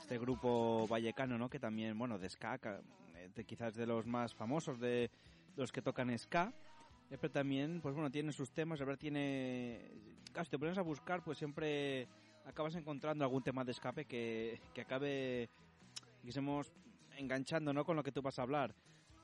Este 0.00 0.18
grupo 0.18 0.86
vallecano, 0.88 1.38
¿no? 1.38 1.48
Que 1.48 1.60
también, 1.60 1.96
bueno, 1.96 2.18
de 2.18 2.28
ska, 2.28 2.58
ca- 2.58 2.80
eh, 2.80 3.01
de, 3.28 3.44
quizás 3.44 3.74
de 3.74 3.86
los 3.86 4.06
más 4.06 4.34
famosos 4.34 4.78
de 4.80 5.10
los 5.56 5.70
que 5.72 5.82
tocan 5.82 6.16
ska, 6.18 6.52
eh, 7.10 7.18
pero 7.20 7.30
también, 7.30 7.80
pues 7.80 7.94
bueno, 7.94 8.10
tiene 8.10 8.32
sus 8.32 8.52
temas, 8.52 8.78
la 8.78 8.86
verdad 8.86 8.98
tiene... 8.98 9.90
Claro, 10.32 10.44
si 10.44 10.50
te 10.50 10.58
pones 10.58 10.78
a 10.78 10.82
buscar, 10.82 11.22
pues 11.22 11.36
siempre 11.38 12.08
acabas 12.46 12.74
encontrando 12.74 13.24
algún 13.24 13.42
tema 13.42 13.64
de 13.64 13.72
escape 13.72 14.06
que, 14.06 14.60
que 14.72 14.80
acabe, 14.80 15.50
digamos, 16.22 16.72
enganchando, 17.16 17.72
¿no? 17.72 17.84
Con 17.84 17.96
lo 17.96 18.02
que 18.02 18.12
tú 18.12 18.22
vas 18.22 18.38
a 18.38 18.42
hablar. 18.42 18.74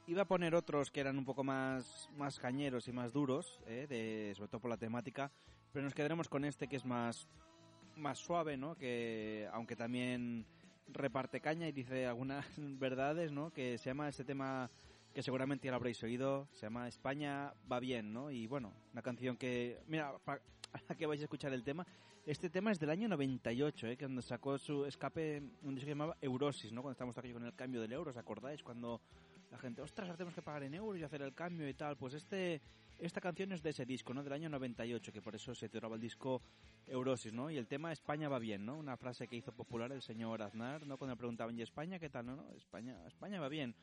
Iba 0.07 0.23
a 0.23 0.29
poner 0.29 0.55
otros 0.55 0.91
que 0.91 1.01
eran 1.01 1.19
un 1.19 1.25
poco 1.25 1.45
más, 1.45 2.09
más 2.17 2.39
cañeros 2.39 2.89
y 2.89 2.93
más 2.93 3.13
duros, 3.13 3.61
¿eh? 3.67 3.87
de, 3.89 4.33
sobre 4.35 4.49
todo 4.49 4.61
por 4.61 4.71
la 4.71 4.77
temática, 4.77 5.31
pero 5.73 5.85
nos 5.85 5.95
quedaremos 5.95 6.29
con 6.29 6.45
este 6.45 6.67
que 6.67 6.77
es 6.77 6.85
más, 6.85 7.29
más 7.97 8.19
suave, 8.19 8.57
¿no? 8.57 8.75
Que 8.75 9.49
aunque 9.53 9.77
también 9.77 10.47
reparte 10.89 11.41
caña 11.41 11.69
y 11.69 11.73
dice 11.73 12.07
algunas 12.07 12.47
verdades, 12.57 13.33
¿no? 13.33 13.51
Que 13.51 13.79
se 13.79 13.91
llama 13.91 14.09
este 14.09 14.25
tema 14.25 14.71
que 15.13 15.23
seguramente 15.23 15.67
ya 15.67 15.73
lo 15.73 15.77
habréis 15.77 16.03
oído, 16.03 16.49
se 16.53 16.67
llama 16.67 16.87
España 16.87 17.53
va 17.71 17.81
bien, 17.81 18.13
¿no? 18.13 18.31
Y 18.31 18.47
bueno, 18.47 18.73
una 18.93 19.03
canción 19.03 19.37
que, 19.37 19.81
mira, 19.87 20.17
para 20.19 20.41
que 20.99 21.07
vais 21.07 21.21
a 21.21 21.25
escuchar 21.25 21.53
el 21.53 21.65
tema, 21.65 21.87
este 22.27 22.51
tema 22.51 22.71
es 22.71 22.79
del 22.79 22.91
año 22.91 23.09
98, 23.09 23.87
¿eh? 23.87 23.97
Cuando 23.97 24.21
sacó 24.21 24.59
su 24.59 24.85
escape, 24.85 25.43
un 25.63 25.75
disco 25.75 25.87
que 25.87 25.93
llamaba 25.93 26.17
Eurosis, 26.21 26.73
¿no? 26.73 26.83
Cuando 26.83 26.93
estamos 26.93 27.17
aquí 27.17 27.33
con 27.33 27.45
el 27.45 27.55
cambio 27.55 27.81
del 27.81 27.93
euro, 27.93 28.11
¿os 28.11 28.17
acordáis? 28.19 28.63
Cuando 28.63 29.01
la 29.51 29.59
gente, 29.59 29.81
ostras, 29.81 30.09
ahora 30.09 30.19
tenemos 30.19 30.35
que 30.35 30.43
pagar 30.43 30.63
en 30.65 30.75
euros 30.75 31.01
y 31.01 31.05
hacer 31.05 31.23
el 31.23 31.33
cambio 31.33 31.67
y 31.69 31.75
tal. 31.75 31.97
Pues 31.97 32.15
este 32.15 32.61
esta 32.99 33.21
canción 33.21 33.53
es 33.53 33.63
de 33.63 33.71
ese 33.71 33.87
disco, 33.87 34.13
¿no? 34.13 34.23
Del 34.25 34.33
año 34.33 34.49
98, 34.49 35.13
que 35.13 35.23
por 35.23 35.35
eso 35.35 35.55
se 35.55 35.69
titulaba 35.69 35.95
el 35.95 36.01
disco 36.01 36.43
Eurosis, 36.87 37.33
¿no? 37.33 37.51
Y 37.51 37.57
el 37.57 37.67
tema 37.67 37.93
España 37.93 38.29
va 38.29 38.39
bien, 38.39 38.65
¿no? 38.67 38.77
Una 38.77 38.97
frase 38.97 39.29
que 39.29 39.37
hizo 39.37 39.53
popular 39.53 39.93
el 39.93 40.03
señor 40.03 40.43
Aznar, 40.43 40.87
¿no? 40.87 40.97
Cuando 40.99 41.15
le 41.15 41.19
preguntaban, 41.19 41.57
¿y 41.59 41.63
España 41.63 41.99
qué 41.99 42.11
tal? 42.11 42.27
No, 42.27 42.51
España, 42.57 42.97
España 43.07 43.41
va 43.41 43.49
bien. 43.49 43.75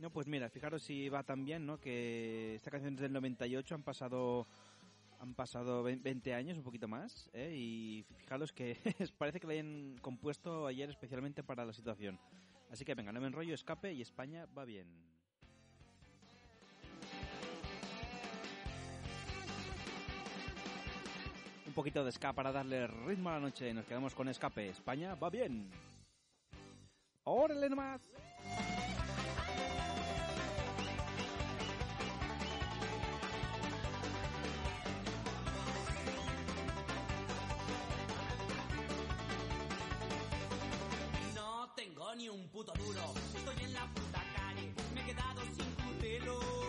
No, 0.00 0.10
pues 0.10 0.26
mira, 0.26 0.50
fijaros 0.50 0.82
si 0.82 1.08
va 1.08 1.22
tan 1.22 1.44
bien, 1.44 1.64
¿no? 1.66 1.78
Que 1.78 2.54
esta 2.56 2.70
canción 2.70 2.94
es 2.94 3.00
del 3.00 3.12
98, 3.12 3.74
han 3.74 3.82
pasado 3.82 4.46
han 5.20 5.34
pasado 5.34 5.82
ve- 5.82 5.96
20 5.96 6.34
años, 6.34 6.58
un 6.58 6.64
poquito 6.64 6.86
más, 6.86 7.30
¿eh? 7.32 7.54
y 7.56 8.04
fijaros 8.18 8.52
que 8.52 8.76
parece 9.16 9.40
que 9.40 9.46
la 9.46 9.54
hayan 9.54 9.96
compuesto 10.02 10.66
ayer 10.66 10.90
especialmente 10.90 11.42
para 11.42 11.64
la 11.64 11.72
situación. 11.72 12.18
Así 12.70 12.84
que 12.84 12.94
venga, 12.94 13.10
no 13.12 13.20
me 13.20 13.28
enrollo, 13.28 13.54
escape 13.54 13.92
y 13.94 14.02
España 14.02 14.46
va 14.46 14.64
bien. 14.66 14.86
Un 21.74 21.82
poquito 21.82 22.04
de 22.04 22.12
ska 22.12 22.32
para 22.32 22.52
darle 22.52 22.86
ritmo 22.86 23.30
a 23.30 23.32
la 23.32 23.40
noche. 23.40 23.74
Nos 23.74 23.84
quedamos 23.84 24.14
con 24.14 24.28
escape. 24.28 24.68
España 24.68 25.16
va 25.16 25.28
bien. 25.28 25.68
¡Órale 27.24 27.68
nomás! 27.68 28.00
No 41.34 41.72
tengo 41.74 42.14
ni 42.14 42.28
un 42.28 42.48
puto 42.50 42.72
duro, 42.74 43.14
estoy 43.34 43.64
en 43.64 43.72
la 43.72 43.84
puta 43.92 44.22
calle, 44.36 44.72
me 44.94 45.00
he 45.00 45.04
quedado 45.06 45.40
sin 45.56 45.66
putelo. 45.74 46.63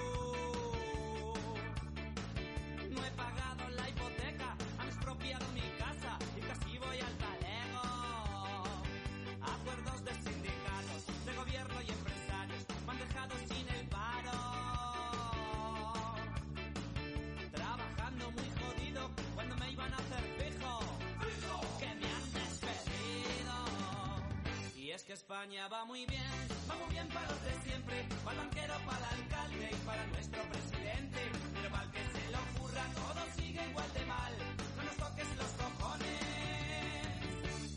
Va 25.45 25.85
muy 25.85 26.07
bien, 26.07 26.23
va 26.67 26.75
muy 26.75 26.89
bien 26.89 27.07
para 27.09 27.29
los 27.29 27.39
de 27.43 27.53
siempre, 27.69 28.03
para 28.23 28.31
el 28.31 28.47
banquero, 28.47 28.73
para 28.83 28.97
el 28.97 29.05
alcalde 29.21 29.69
y 29.71 29.75
para 29.85 30.07
nuestro 30.07 30.41
presidente. 30.41 31.19
Pero 31.53 31.69
para 31.69 31.91
que 31.91 31.99
se 31.99 32.31
le 32.31 32.37
ocurra, 32.37 32.83
todo 32.95 33.25
sigue 33.37 33.69
igual 33.69 33.93
de 33.93 34.05
mal. 34.07 34.33
No 34.75 34.83
nos 34.83 34.95
toques 34.97 35.27
los 35.37 35.51
cojones, 35.51 36.65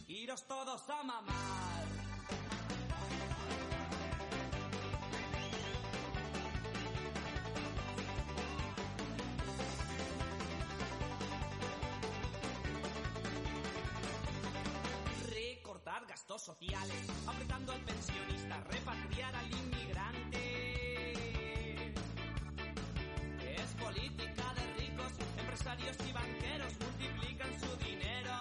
iros 0.09 0.49
todos 0.49 0.89
a 0.89 1.03
mamar. 1.03 1.38
Sociales, 16.37 17.09
apretando 17.27 17.73
al 17.73 17.81
pensionista, 17.81 18.63
repatriar 18.71 19.35
al 19.35 19.51
inmigrante. 19.51 21.15
Es 23.57 23.75
política 23.81 24.55
de 24.55 24.75
ricos, 24.79 25.13
empresarios 25.39 25.97
y 26.07 26.13
banqueros 26.13 26.75
multiplican 26.81 27.51
su 27.59 27.77
dinero. 27.85 28.35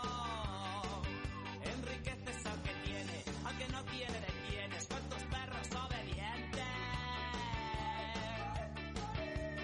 Enriqueces 1.64 2.46
al 2.46 2.62
que 2.62 2.74
tiene, 2.86 3.24
al 3.46 3.58
que 3.58 3.68
no 3.70 3.84
tiene 3.86 4.20
detienes. 4.20 4.88
¿Cuántos 4.88 5.24
perros 5.24 5.68
obedientes? 5.72 6.66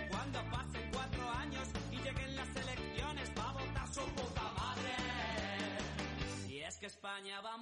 Cuando 0.10 0.44
pasen 0.50 0.90
cuatro 0.92 1.30
años 1.30 1.68
y 1.92 1.98
lleguen 1.98 2.36
las 2.36 2.56
elecciones, 2.56 3.32
va 3.38 3.50
a 3.50 3.54
votar 3.54 3.88
su 3.94 4.02
puta 4.16 4.42
madre. 4.42 4.96
Y 6.48 6.62
es 6.62 6.78
que 6.78 6.88
España 6.88 7.42
va 7.42 7.53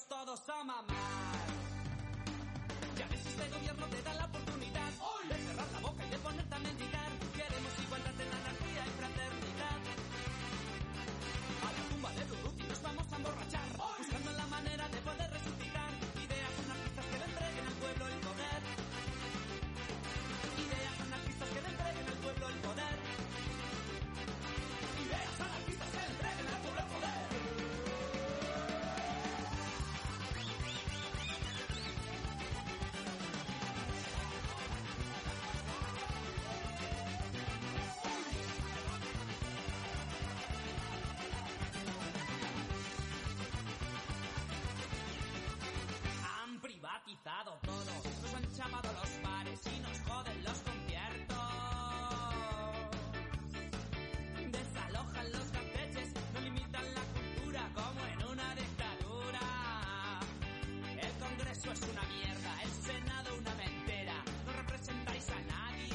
todos 0.00 0.40
a 0.48 0.64
mamar. 0.64 0.86
Ya 2.96 3.06
ves 3.08 3.20
si 3.20 3.28
este 3.28 3.48
gobierno 3.50 3.86
te 3.88 4.02
da 4.02 4.14
la 4.14 4.24
oportunidad 4.24 4.90
de 5.28 5.34
cerrar 5.34 5.66
la 5.70 5.80
boca 5.80 6.06
y 6.06 6.10
de 6.10 6.18
ponerte 6.18 6.54
a 6.54 6.58
mendigar. 6.60 7.10
Queremos 7.36 7.72
igualdad 7.78 8.20
en 8.20 8.28
anarquía 8.32 8.86
y 8.86 8.90
fraternidad. 8.96 9.78
A 11.60 11.72
la 11.76 11.82
tumba 11.90 12.10
de 12.12 12.24
Durruti 12.24 12.62
nos 12.64 12.82
vamos 12.82 13.12
a 13.12 13.16
emborrachar, 13.16 13.61
es 61.72 61.80
una 61.90 62.02
mierda, 62.02 62.62
el 62.62 62.70
Senado 62.84 63.34
una 63.38 63.54
mentira, 63.54 64.14
no 64.44 64.52
representáis 64.52 65.26
a 65.30 65.40
nadie. 65.48 65.88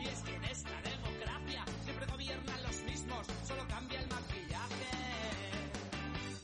Y 0.00 0.06
es 0.06 0.20
que 0.20 0.34
en 0.34 0.44
esta 0.44 0.80
democracia 0.80 1.64
siempre 1.84 2.06
gobiernan 2.06 2.62
los 2.62 2.80
mismos, 2.82 3.26
solo 3.46 3.68
cambia 3.68 4.00
el 4.00 4.08
maquillaje. 4.08 4.90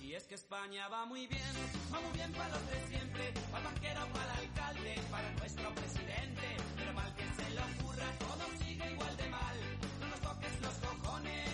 Y 0.03 0.13
es 0.13 0.25
que 0.25 0.35
España 0.35 0.89
va 0.89 1.07
muy 1.07 1.27
bien, 1.27 1.55
va 1.93 2.01
muy 2.01 2.13
bien 2.13 2.33
para 2.33 2.51
los 2.51 2.71
de 2.71 2.87
siempre, 2.89 3.33
para 3.51 3.59
el 3.59 3.65
banquero, 3.73 4.07
para 4.13 4.25
el 4.25 4.41
alcalde, 4.41 5.01
para 5.11 5.31
nuestro 5.33 5.75
presidente. 5.75 6.57
Pero 6.77 6.93
mal 6.93 7.15
que 7.15 7.25
se 7.43 7.51
le 7.51 7.61
ocurra, 7.61 8.13
todo 8.19 8.45
sigue 8.63 8.93
igual 8.93 9.17
de 9.17 9.29
mal. 9.31 9.57
No 10.01 10.07
nos 10.09 10.21
toques 10.21 10.61
los 10.61 10.75
cojones, 10.75 11.49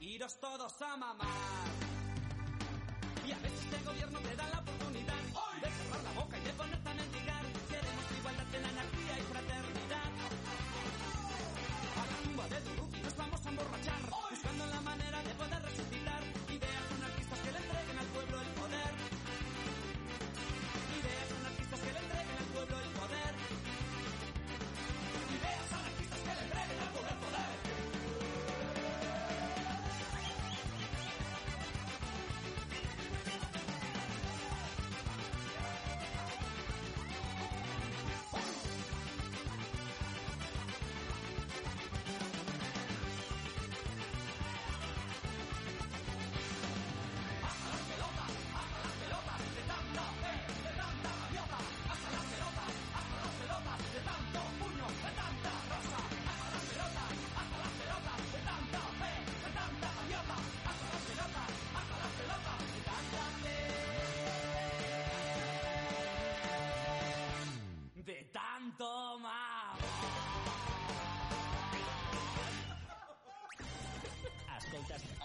iros 0.00 0.40
todos 0.40 0.80
a 0.80 0.96
mamar. 0.96 1.21
El 3.72 3.84
gobierno 3.84 4.18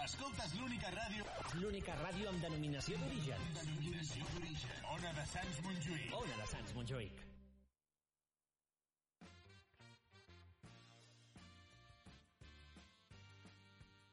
Escoltes, 0.08 0.54
l'única 0.56 0.88
ràdio... 0.88 1.24
l'única 1.60 1.94
ràdio 1.98 2.30
amb 2.30 2.40
denominació 2.40 2.96
d'origen. 2.96 3.42
Denominació 3.56 4.28
d'origen. 4.32 4.78
Ona 4.94 5.10
de 5.18 5.24
Sants 5.28 5.58
Montjuïc. 5.66 6.14
Ona 6.16 6.38
de 6.38 6.46
Sants 6.48 6.72
Montjuïc. 6.76 7.18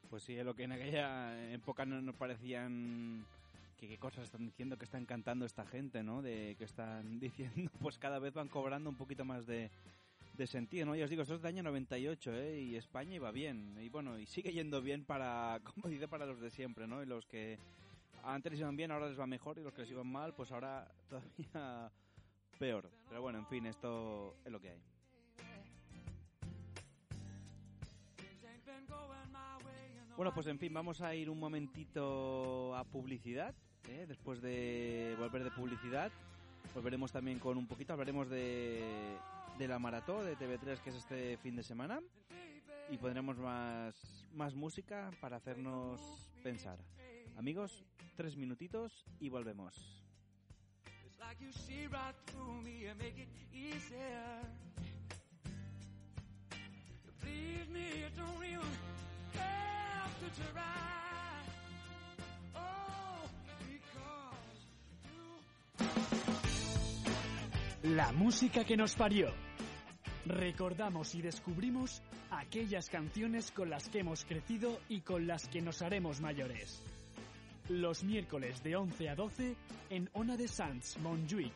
Pues 0.09 0.23
sí, 0.23 0.35
lo 0.43 0.53
que 0.53 0.63
en 0.67 0.73
aquella 0.73 1.07
época 1.53 1.85
no 1.85 2.01
nos 2.01 2.15
parecían 2.15 3.25
que 3.77 3.87
qué 3.87 3.97
cosas 3.97 4.25
están 4.25 4.45
diciendo, 4.45 4.77
que 4.77 4.85
están 4.85 5.05
cantando 5.05 5.45
esta 5.45 5.65
gente, 5.65 6.03
¿no? 6.03 6.21
De 6.21 6.57
que 6.57 6.65
están 6.65 7.19
diciendo, 7.25 7.71
pues 7.79 7.97
cada 7.97 8.19
vez 8.19 8.33
van 8.33 8.49
cobrando 8.49 8.89
un 8.89 8.97
poquito 8.97 9.23
más 9.23 9.45
de, 9.45 9.71
de 10.35 10.47
sentido, 10.47 10.85
¿no? 10.85 10.95
Ya 10.95 11.05
os 11.05 11.09
digo, 11.09 11.21
esto 11.21 11.35
es 11.35 11.41
de 11.41 11.47
año 11.47 11.63
98, 11.63 12.33
¿eh? 12.33 12.61
Y 12.61 12.75
España 12.75 13.15
iba 13.15 13.31
bien, 13.31 13.77
y 13.79 13.89
bueno, 13.89 14.19
y 14.19 14.25
sigue 14.25 14.51
yendo 14.51 14.81
bien 14.81 15.05
para, 15.05 15.61
como 15.75 15.87
dice, 15.87 16.07
para 16.07 16.25
los 16.25 16.39
de 16.39 16.49
siempre, 16.49 16.87
¿no? 16.87 17.01
Y 17.01 17.05
los 17.05 17.25
que 17.25 17.57
antes 18.23 18.59
iban 18.59 18.75
bien, 18.75 18.91
ahora 18.91 19.09
les 19.09 19.19
va 19.19 19.27
mejor, 19.27 19.57
y 19.57 19.63
los 19.63 19.73
que 19.73 19.81
les 19.81 19.91
iban 19.91 20.07
mal, 20.07 20.33
pues 20.33 20.51
ahora 20.51 20.87
todavía 21.09 21.91
peor. 22.59 22.89
Pero 23.07 23.21
bueno, 23.21 23.39
en 23.39 23.47
fin, 23.47 23.65
esto 23.65 24.35
es 24.43 24.51
lo 24.51 24.59
que 24.59 24.69
hay. 24.71 24.81
Bueno, 30.15 30.33
pues 30.33 30.47
en 30.47 30.57
fin, 30.57 30.73
vamos 30.73 31.01
a 31.01 31.13
ir 31.13 31.29
un 31.29 31.39
momentito 31.39 32.73
a 32.73 32.85
publicidad. 32.85 33.53
¿eh? 33.89 34.05
Después 34.07 34.41
de 34.41 35.13
volver 35.19 35.43
de 35.43 35.51
publicidad, 35.51 36.09
volveremos 36.73 37.11
también 37.11 37.37
con 37.37 37.57
un 37.57 37.67
poquito, 37.67 37.91
hablaremos 37.91 38.29
de, 38.29 39.17
de 39.57 39.67
la 39.67 39.79
maratón 39.79 40.25
de 40.25 40.37
TV3 40.37 40.79
que 40.79 40.89
es 40.89 40.95
este 40.95 41.37
fin 41.37 41.55
de 41.55 41.63
semana 41.63 42.01
y 42.89 42.97
pondremos 42.97 43.37
más, 43.37 43.95
más 44.33 44.53
música 44.53 45.11
para 45.21 45.37
hacernos 45.37 46.01
pensar. 46.43 46.77
Amigos, 47.37 47.85
tres 48.15 48.35
minutitos 48.35 49.05
y 49.19 49.29
volvemos. 49.29 50.03
La 67.85 68.11
música 68.11 68.65
que 68.65 68.75
nos 68.75 68.95
parió. 68.95 69.31
Recordamos 70.25 71.13
y 71.13 71.21
descubrimos 71.21 72.01
aquellas 72.31 72.89
canciones 72.89 73.51
con 73.51 73.69
las 73.69 73.89
que 73.89 73.99
hemos 73.99 74.25
crecido 74.25 74.79
y 74.89 75.01
con 75.01 75.27
las 75.27 75.47
que 75.47 75.61
nos 75.61 75.83
haremos 75.83 76.19
mayores. 76.19 76.81
Los 77.69 78.03
miércoles 78.03 78.63
de 78.63 78.75
11 78.75 79.09
a 79.09 79.15
12 79.15 79.55
en 79.91 80.09
Ona 80.13 80.35
de 80.35 80.47
Sans, 80.47 80.97
Montjuïc. 80.97 81.53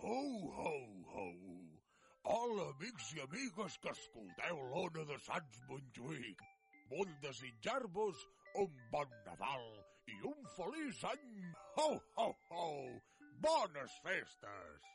Ho, 0.00 0.14
ho, 0.14 0.76
ho. 1.10 1.26
Hola, 2.22 2.68
amics 2.70 3.10
i 3.16 3.20
amigues 3.26 3.80
que 3.82 3.90
escolteu 3.90 4.62
l'Ona 4.70 5.02
de 5.10 5.18
Sants 5.26 5.58
Montjuïc. 5.66 6.46
Vull 6.92 7.10
desitjar-vos 7.22 8.22
un 8.60 8.72
bon 8.92 9.12
Nadal 9.26 9.68
i 10.12 10.18
un 10.28 10.48
feliç 10.56 11.04
any. 11.10 11.28
Ho, 11.76 11.90
ho, 12.16 12.32
ho. 12.50 12.72
Bones 13.42 14.00
festes. 14.04 14.90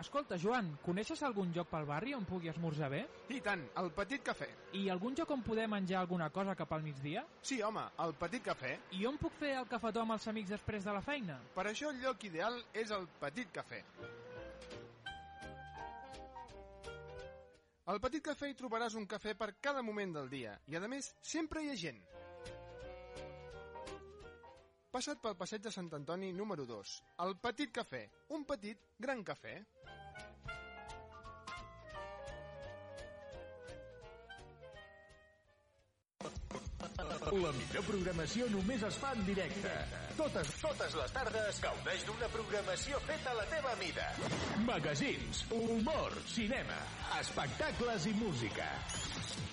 Escolta, 0.00 0.38
Joan, 0.40 0.70
coneixes 0.80 1.20
algun 1.26 1.50
lloc 1.52 1.68
pel 1.68 1.84
barri 1.84 2.14
on 2.16 2.24
pugui 2.24 2.48
esmorzar 2.48 2.88
bé? 2.88 3.02
I 3.36 3.42
tant, 3.44 3.66
el 3.82 3.90
Petit 3.98 4.24
Cafè. 4.24 4.48
I 4.80 4.86
algun 4.94 5.18
lloc 5.18 5.34
on 5.34 5.42
poder 5.44 5.66
menjar 5.68 5.98
alguna 6.00 6.30
cosa 6.32 6.54
cap 6.56 6.72
al 6.72 6.86
migdia? 6.86 7.26
Sí, 7.42 7.60
home, 7.60 7.84
el 8.06 8.16
Petit 8.22 8.46
Cafè. 8.46 8.72
I 8.96 9.04
on 9.10 9.20
puc 9.20 9.36
fer 9.42 9.52
el 9.60 9.68
cafetó 9.68 10.06
amb 10.06 10.16
els 10.16 10.26
amics 10.32 10.56
després 10.56 10.88
de 10.88 10.96
la 10.96 11.04
feina? 11.04 11.36
Per 11.52 11.68
això 11.68 11.92
el 11.92 12.00
lloc 12.00 12.24
ideal 12.30 12.56
és 12.72 12.96
el 12.96 13.04
Petit 13.20 13.52
Cafè. 13.52 13.84
Al 17.90 17.98
Petit 17.98 18.22
Cafè 18.22 18.46
hi 18.46 18.54
trobaràs 18.54 18.94
un 18.94 19.06
cafè 19.10 19.32
per 19.34 19.48
cada 19.66 19.80
moment 19.82 20.12
del 20.14 20.28
dia 20.30 20.52
i, 20.70 20.76
a 20.78 20.88
més, 20.90 21.08
sempre 21.26 21.62
hi 21.64 21.72
ha 21.72 21.78
gent. 21.80 21.96
Passa't 24.94 25.18
pel 25.24 25.34
passeig 25.40 25.64
de 25.64 25.72
Sant 25.74 25.88
Antoni 25.98 26.28
número 26.36 26.68
2, 26.68 26.92
el 27.24 27.34
Petit 27.42 27.72
Cafè, 27.74 28.04
un 28.36 28.46
petit 28.46 28.86
gran 29.06 29.24
cafè. 29.26 29.56
La 37.30 37.52
millor 37.54 37.84
programació 37.86 38.46
només 38.50 38.82
es 38.82 38.96
fa 38.98 39.12
en 39.14 39.20
directe. 39.22 39.70
Totes, 40.18 40.48
totes 40.58 40.96
les 40.98 41.12
tardes 41.14 41.60
gaudeix 41.62 42.02
d'una 42.08 42.28
programació 42.32 42.98
feta 43.06 43.30
a 43.30 43.36
la 43.38 43.44
teva 43.52 43.74
mida. 43.78 44.06
Magazins, 44.66 45.44
humor, 45.54 46.16
cinema, 46.26 46.80
espectacles 47.20 48.08
i 48.10 48.16
música. 48.18 48.66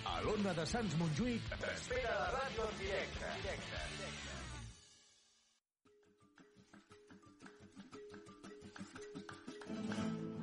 A 0.10 0.18
l'Ona 0.26 0.56
de 0.58 0.66
Sants 0.74 0.98
Montjuïc 0.98 1.54
t'espera 1.54 2.18
la 2.18 2.32
ràdio 2.40 2.66
en 2.66 2.82
directe. 2.82 3.30
directe. 3.46 3.86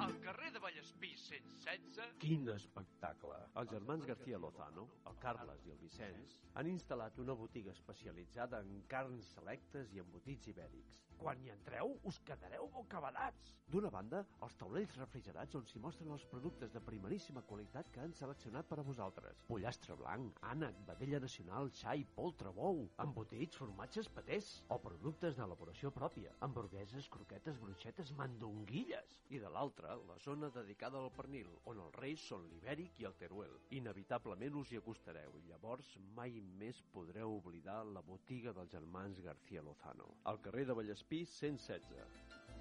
Al 0.07 0.15
carrer 0.29 0.55
de 0.55 0.63
Vallespí 0.69 1.14
Vallespí 1.25 1.41
116... 1.65 2.19
Quin 2.21 2.49
espectacle! 2.53 3.39
Els 3.61 3.71
germans 3.71 4.05
García 4.05 4.39
Lozano, 4.43 4.85
el 5.09 5.17
Carles 5.23 5.65
i 5.65 5.73
el 5.73 5.79
Vicenç, 5.81 6.37
han 6.61 6.69
instal·lat 6.69 7.17
una 7.25 7.37
botiga 7.39 7.73
especialitzada 7.73 8.61
en 8.67 8.83
carns 8.93 9.33
selectes 9.39 9.95
i 9.97 10.03
embotits 10.05 10.53
ibèrics. 10.53 11.01
Quan 11.17 11.41
hi 11.41 11.53
entreu, 11.55 11.95
us 12.11 12.19
quedareu 12.29 12.69
bocabadats. 12.75 13.55
D'una 13.73 13.89
banda, 13.91 14.21
els 14.45 14.57
taulells 14.61 14.97
refrigerats 14.99 15.57
on 15.57 15.65
s'hi 15.71 15.81
mostren 15.81 16.11
els 16.13 16.27
productes 16.29 16.75
de 16.75 16.83
primeríssima 16.85 17.43
qualitat 17.49 17.89
que 17.95 18.03
han 18.03 18.13
seleccionat 18.19 18.69
per 18.69 18.79
a 18.83 18.85
vosaltres. 18.87 19.41
Pollastre 19.49 19.97
blanc, 19.97 20.43
ànec, 20.51 20.83
vedella 20.91 21.23
nacional, 21.25 21.71
xai, 21.81 22.05
poltre, 22.19 22.53
bou, 22.59 22.85
embotits, 23.07 23.57
formatges, 23.63 24.11
patés, 24.19 24.51
o 24.69 24.79
productes 24.85 25.39
d'elaboració 25.39 25.95
pròpia, 25.97 26.35
hamburgueses, 26.45 27.09
croquetes, 27.17 27.63
bruixetes, 27.63 28.13
mandonguilles. 28.21 29.17
I 29.33 29.41
de 29.41 29.55
l'altra, 29.57 29.97
la 30.11 30.21
zona 30.29 30.53
dedicada 30.53 31.01
al 31.01 31.14
pernil, 31.17 31.49
on 31.71 31.81
els 31.85 31.97
reis 32.01 32.25
són 32.31 32.47
l'ibèric 32.51 33.01
i 33.01 33.09
el 33.09 33.17
teruel. 33.21 33.57
Inevitablement 33.79 34.61
us 34.61 34.73
hi 34.73 34.81
acostareu 34.81 35.39
i 35.41 35.47
llavors 35.49 35.95
mai 36.19 36.41
més 36.63 36.81
podreu 36.95 37.39
oblidar 37.39 37.83
la 37.91 38.03
botiga 38.03 38.53
dels 38.57 38.73
germans 38.73 39.21
García 39.25 39.63
Lozano. 39.63 40.15
Al 40.31 40.41
carrer 40.45 40.67
de 40.71 40.79
Vallespí 40.81 41.25
116. 41.27 42.55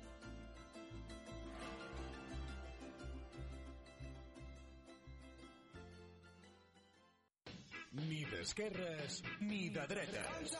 Ni 7.93 8.23
d'esquerres 8.25 9.19
ni 9.41 9.67
de 9.69 9.83
dretes. 9.91 10.55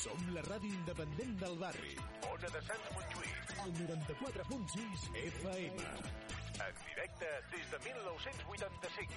Som 0.00 0.24
la 0.34 0.42
ràdio 0.48 0.72
independent 0.80 1.36
del 1.44 1.58
barri. 1.60 1.94
Ona 2.32 2.50
de 2.56 2.62
Sants 2.70 2.94
Montjuïc. 2.96 3.54
El 3.64 3.76
94.6 3.84 5.06
FM. 5.28 6.43
En 6.60 6.72
directe 6.86 7.26
des 7.50 7.70
de 7.70 7.78
1985. 7.84 9.08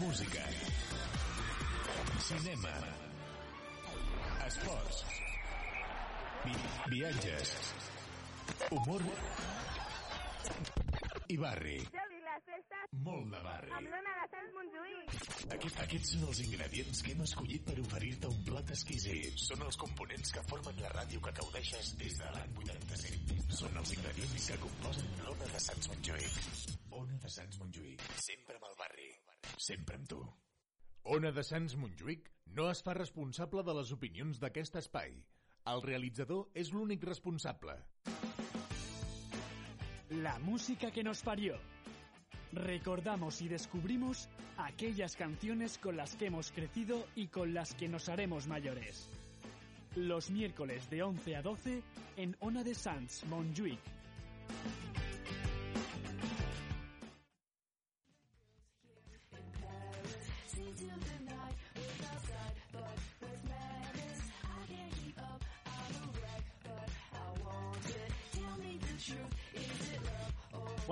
Música. 0.00 0.42
Cinema. 2.20 2.74
Esports. 4.46 5.04
Vi 6.44 6.54
viatges. 6.90 7.56
Humor. 8.70 9.02
I 11.28 11.36
barri. 11.38 11.78
Jordi, 11.78 12.03
Molt 12.92 13.30
de 13.32 13.40
barri. 13.44 13.70
amb 13.72 13.88
l'Ona 13.90 14.12
de 14.20 14.26
Sants 14.32 14.52
Montjuïc. 14.56 15.14
Aquest, 15.56 15.80
aquests 15.84 16.12
són 16.14 16.24
els 16.28 16.40
ingredients 16.44 17.02
que 17.02 17.12
hem 17.12 17.22
escollit 17.24 17.64
per 17.66 17.76
oferir-te 17.80 18.30
un 18.30 18.44
plat 18.48 18.70
exquisit. 18.76 19.38
Són 19.44 19.62
els 19.66 19.76
components 19.76 20.32
que 20.32 20.44
formen 20.50 20.80
la 20.82 20.92
ràdio 20.94 21.20
que 21.20 21.32
gaudeixes 21.40 21.96
des 22.00 22.18
de 22.20 22.30
l'any 22.36 22.56
85. 22.64 23.50
Són 23.60 23.76
els 23.82 23.92
ingredients 23.96 24.48
que 24.50 24.58
composen 24.66 25.12
l'Ona 25.24 25.50
de 25.52 25.60
Sants 25.66 25.90
Montjuïc. 25.92 26.38
Ona 27.02 27.18
de 27.24 27.34
Sants 27.36 27.60
Montjuïc. 27.60 28.08
Sempre 28.28 28.56
amb 28.60 28.68
el 28.70 28.78
barri. 28.78 29.10
Sempre 29.58 30.00
amb 30.00 30.08
tu. 30.08 30.22
Ona 31.16 31.32
de 31.36 31.44
Sants 31.44 31.76
Montjuïc 31.76 32.30
no 32.56 32.70
es 32.70 32.82
fa 32.82 32.94
responsable 32.96 33.62
de 33.62 33.74
les 33.76 33.92
opinions 33.92 34.40
d'aquest 34.40 34.76
espai. 34.80 35.16
El 35.72 35.82
realitzador 35.84 36.50
és 36.54 36.72
l'únic 36.72 37.04
responsable. 37.04 37.76
La 40.10 40.38
música 40.38 40.90
que 40.90 41.02
nos 41.02 41.22
parió. 41.22 41.56
Recordamos 42.54 43.42
y 43.42 43.48
descubrimos 43.48 44.28
aquellas 44.58 45.16
canciones 45.16 45.76
con 45.76 45.96
las 45.96 46.14
que 46.14 46.26
hemos 46.26 46.52
crecido 46.52 47.04
y 47.16 47.26
con 47.26 47.52
las 47.52 47.74
que 47.74 47.88
nos 47.88 48.08
haremos 48.08 48.46
mayores. 48.46 49.10
Los 49.96 50.30
miércoles 50.30 50.88
de 50.88 51.02
11 51.02 51.36
a 51.36 51.42
12 51.42 51.82
en 52.16 52.36
Ona 52.38 52.62
de 52.62 52.74
Sans, 52.76 53.24
Montjuic. 53.26 53.80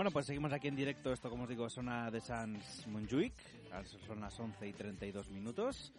Bueno, 0.02 0.14
pues 0.14 0.26
seguimos 0.26 0.52
aquí 0.52 0.66
en 0.66 0.74
directo. 0.74 1.12
Esto, 1.12 1.30
como 1.30 1.44
os 1.44 1.48
digo, 1.48 1.70
zona 1.70 2.10
de 2.10 2.20
Sans 2.20 2.88
Montjuic. 2.88 3.34
Son 4.04 4.20
las 4.20 4.36
11 4.36 4.66
y 4.66 4.72
32 4.72 5.28
minutos. 5.28 5.92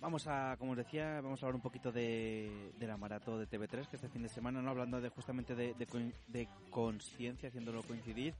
Vamos 0.00 0.26
a, 0.26 0.56
como 0.58 0.70
os 0.70 0.78
decía, 0.78 1.20
vamos 1.20 1.42
a 1.42 1.44
hablar 1.44 1.56
un 1.56 1.60
poquito 1.60 1.92
de, 1.92 2.72
de 2.78 2.86
la 2.86 2.96
maratón 2.96 3.38
de 3.38 3.46
TV3 3.46 3.88
que 3.88 3.96
este 3.96 4.08
fin 4.08 4.22
de 4.22 4.30
semana, 4.30 4.62
no 4.62 4.70
hablando 4.70 5.02
de 5.02 5.10
justamente 5.10 5.54
de, 5.54 5.74
de, 5.74 5.86
de 6.28 6.48
conciencia, 6.70 7.50
haciéndolo 7.50 7.82
coincidir. 7.82 8.32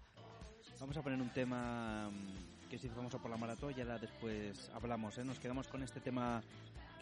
Vamos 0.81 0.97
a 0.97 1.03
poner 1.03 1.21
un 1.21 1.29
tema 1.29 2.09
mm, 2.09 2.71
que 2.71 2.79
se 2.79 2.87
hizo 2.87 2.97
famoso 2.97 3.19
por 3.19 3.31
la 3.31 3.37
maratón 3.37 3.75
y 3.77 3.83
ahora 3.83 3.99
después 3.99 4.71
hablamos. 4.73 5.19
¿eh? 5.19 5.25
Nos 5.25 5.39
quedamos 5.39 5.69
con 5.69 5.83
este 5.83 6.01
tema 6.01 6.43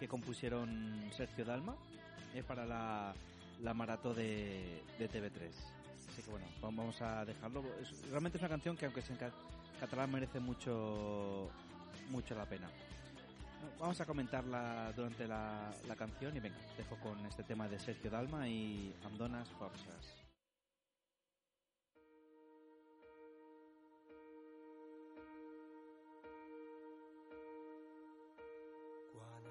que 0.01 0.09
compusieron 0.09 1.13
Sergio 1.13 1.45
Dalma 1.45 1.77
eh, 2.35 2.43
para 2.43 2.67
la, 2.67 3.15
la 3.63 3.73
maratón 3.73 4.17
de, 4.17 4.83
de 4.99 5.09
TV3. 5.09 5.84
Así 6.15 6.23
que 6.23 6.31
bueno, 6.31 6.47
vam- 6.63 6.77
vamos 6.77 7.03
a 7.03 7.25
dejarlo. 7.25 7.61
Realmente 8.09 8.39
es 8.39 8.43
una 8.43 8.49
canción 8.49 8.77
que 8.77 8.85
aunque 8.87 9.03
sea 9.03 9.15
en 9.17 9.19
ca- 9.19 9.33
catalán 9.81 10.13
merece 10.13 10.39
mucho 10.39 11.51
mucho 12.11 12.37
la 12.37 12.47
pena. 12.47 12.71
Vamos 13.81 14.01
a 14.01 14.07
comentarla 14.07 14.93
durante 14.95 15.27
la, 15.27 15.75
canción 15.99 16.37
y 16.37 16.39
venga, 16.39 16.57
dejo 16.77 16.97
con 17.01 17.19
este 17.27 17.43
tema 17.43 17.67
de 17.67 17.81
Sergio 17.81 18.11
Dalma 18.13 18.49
y 18.49 18.95
Andonas 19.05 19.49
Forces. 19.59 20.23
Quan 29.13 29.45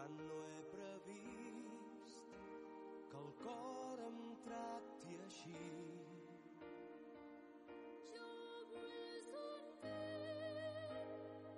quan 0.00 0.16
no 0.16 0.36
he 0.48 0.60
previst 0.72 2.28
que 3.10 3.18
el 3.22 3.32
cor 3.42 3.98
em 4.04 4.20
tracti 4.46 5.16
així. 5.24 5.64
Jo 8.14 8.30
vull 8.70 9.18
sentir 9.26 10.54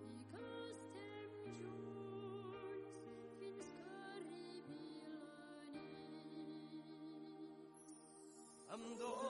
i 0.09 0.18
que 0.32 0.50
estem 0.72 1.30
junts 1.61 2.98
fins 3.44 3.70
que 3.84 3.94
arribi 4.16 4.82
la 5.14 5.62
nit. 5.76 6.74
Em 8.74 8.84
dones 9.04 9.26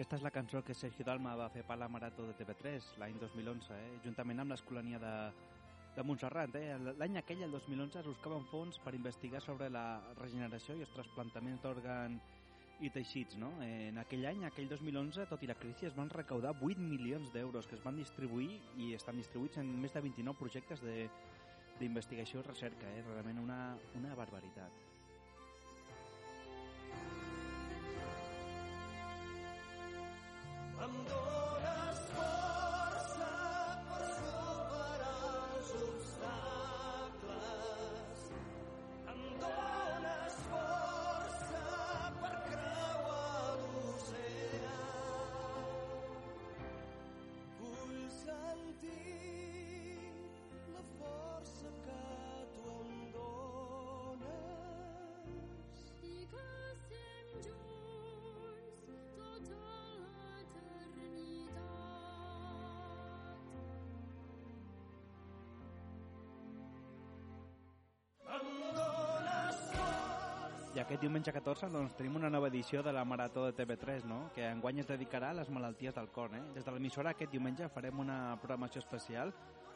Aquesta 0.00 0.16
és 0.16 0.22
la 0.24 0.30
cançó 0.32 0.62
que 0.64 0.72
Sergio 0.72 1.04
Dalma 1.04 1.34
va 1.36 1.50
fer 1.52 1.60
per 1.68 1.74
la 1.76 1.86
Marató 1.92 2.24
de 2.24 2.32
TV3 2.38 2.86
l'any 3.02 3.18
2011, 3.20 3.74
eh? 3.76 3.98
juntament 4.00 4.38
amb 4.40 4.54
l'Escolania 4.54 4.96
de, 5.02 5.10
de 5.92 6.04
Montserrat. 6.08 6.54
Eh? 6.56 6.78
L'any 6.96 7.18
aquell, 7.20 7.42
el 7.44 7.52
2011, 7.52 7.98
es 8.00 8.08
buscaven 8.08 8.46
fons 8.48 8.78
per 8.80 8.94
investigar 8.96 9.42
sobre 9.44 9.68
la 9.68 10.00
regeneració 10.16 10.78
i 10.78 10.86
els 10.86 10.94
trasplantaments 10.94 11.60
d'òrgan 11.60 12.16
i 12.80 12.88
teixits. 12.94 13.36
No? 13.42 13.50
En 13.60 14.00
aquell 14.00 14.24
any, 14.30 14.46
aquell 14.48 14.72
2011, 14.72 15.28
tot 15.28 15.44
i 15.44 15.52
la 15.52 15.58
crisi, 15.60 15.90
es 15.90 15.98
van 16.00 16.08
recaudar 16.16 16.54
8 16.56 16.80
milions 16.80 17.28
d'euros 17.36 17.68
que 17.68 17.76
es 17.76 17.84
van 17.84 18.00
distribuir 18.00 18.54
i 18.80 18.94
estan 18.96 19.20
distribuïts 19.20 19.60
en 19.60 19.68
més 19.84 19.92
de 19.92 20.00
29 20.08 20.40
projectes 20.40 20.80
de 20.80 21.10
d'investigació 21.80 22.40
i 22.40 22.48
recerca. 22.48 22.88
Eh? 22.88 23.04
Realment 23.04 23.44
una, 23.44 23.60
una 24.00 24.16
barbaritat. 24.16 24.89
I'm 30.82 30.88
going. 31.04 31.39
I 70.70 70.78
aquest 70.78 71.00
diumenge 71.02 71.32
14 71.34 71.66
doncs, 71.74 71.96
tenim 71.98 72.14
una 72.14 72.28
nova 72.30 72.46
edició 72.46 72.78
de 72.86 72.92
la 72.94 73.02
Marató 73.04 73.42
de 73.48 73.54
TV3, 73.58 74.04
no? 74.06 74.18
que 74.34 74.44
enguany 74.46 74.78
es 74.78 74.86
dedicarà 74.86 75.32
a 75.32 75.36
les 75.40 75.48
malalties 75.50 75.96
del 75.96 76.10
cor. 76.14 76.30
Eh? 76.38 76.42
Des 76.54 76.62
de 76.62 76.70
l'emissora 76.70 77.10
aquest 77.10 77.32
diumenge 77.32 77.66
farem 77.74 77.98
una 77.98 78.36
programació 78.38 78.78
especial 78.78 79.32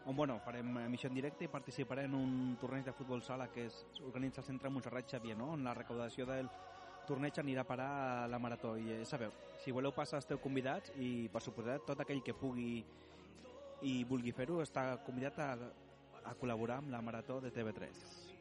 on 0.07 0.15
bueno, 0.15 0.37
farem 0.45 0.77
emissió 0.85 1.09
en 1.09 1.17
directe 1.19 1.49
i 1.49 1.51
participarem 1.51 2.13
en 2.13 2.15
un 2.15 2.53
torneig 2.61 2.85
de 2.87 2.95
futbol 2.95 3.25
sala 3.27 3.49
que 3.51 3.65
es 3.67 3.81
organitza 4.05 4.41
al 4.43 4.47
centre 4.47 4.71
Montserrat 4.71 5.11
Xavier, 5.11 5.37
no? 5.37 5.49
on 5.57 5.65
la 5.67 5.75
recaudació 5.75 6.29
del 6.29 6.51
torneig 7.09 7.41
anirà 7.43 7.65
a 7.65 7.69
parar 7.73 7.89
a 8.05 8.29
la 8.31 8.39
Marató. 8.39 8.77
I 8.79 9.01
eh, 9.01 9.05
sabeu, 9.05 9.35
si 9.65 9.75
voleu 9.75 9.91
passar 9.97 10.21
esteu 10.23 10.39
convidats 10.39 10.95
i, 10.95 11.27
per 11.33 11.43
suposat, 11.43 11.83
tot 11.89 12.05
aquell 12.05 12.23
que 12.23 12.37
pugui 12.39 12.85
i 13.83 13.97
vulgui 14.07 14.31
fer-ho 14.31 14.63
està 14.63 14.93
convidat 15.03 15.43
a, 15.43 15.51
a 16.23 16.37
col·laborar 16.39 16.79
amb 16.85 16.95
la 16.95 17.03
Marató 17.03 17.41
de 17.43 17.51
TV3. 17.51 18.34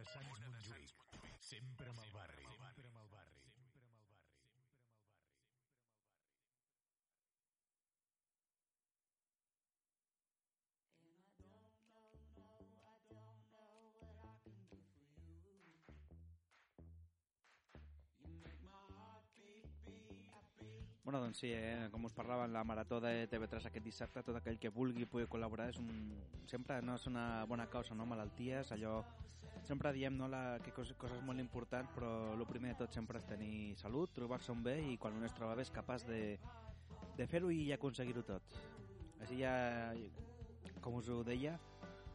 De 0.00 0.06
Sants 0.08 0.38
Montjuïc. 0.40 0.92
Sempre 1.44 1.90
amb 1.92 2.00
el 2.00 2.12
barri. 2.14 2.44
Sempre 2.56 2.86
amb 2.88 3.00
el 3.02 3.08
barri. 3.12 3.36
Bueno, 21.02 21.20
doncs 21.24 21.40
sí, 21.42 21.50
eh? 21.52 21.88
com 21.90 22.04
us 22.06 22.14
parlava 22.14 22.44
en 22.46 22.52
la 22.54 22.62
marató 22.64 23.00
de 23.02 23.26
TV3 23.28 23.66
aquest 23.66 23.84
dissabte, 23.84 24.22
tot 24.22 24.36
aquell 24.38 24.60
que 24.62 24.70
vulgui 24.72 25.08
pugui 25.10 25.26
col·laborar 25.28 25.66
és 25.72 25.80
un... 25.82 25.90
sempre 26.46 26.78
no 26.86 26.94
és 27.00 27.08
una 27.10 27.24
bona 27.50 27.68
causa, 27.68 27.98
no? 27.98 28.08
Malalties, 28.08 28.72
allò... 28.78 29.02
Sempre 29.70 29.92
diem 29.94 30.16
no, 30.18 30.26
la... 30.26 30.58
que 30.64 30.72
coses, 30.74 30.96
coses 30.98 31.20
molt 31.22 31.38
importants, 31.38 31.92
però 31.94 32.08
el 32.34 32.42
primer 32.48 32.72
de 32.72 32.80
tot 32.80 32.96
sempre 32.96 33.20
és 33.20 33.26
tenir 33.28 33.76
salut, 33.78 34.10
trobar-se 34.16 34.50
un 34.50 34.64
bé 34.66 34.74
i 34.82 34.96
quan 34.98 35.14
un 35.14 35.22
es 35.28 35.36
troba 35.36 35.54
bé 35.54 35.62
és 35.62 35.70
capaç 35.70 36.02
de, 36.08 36.18
de 37.14 37.26
fer-ho 37.30 37.52
i 37.54 37.68
aconseguir-ho 37.76 38.24
tot. 38.26 38.58
Així 39.22 39.38
ja, 39.44 39.52
com 40.82 40.98
us 40.98 41.12
ho 41.14 41.20
deia, 41.22 41.54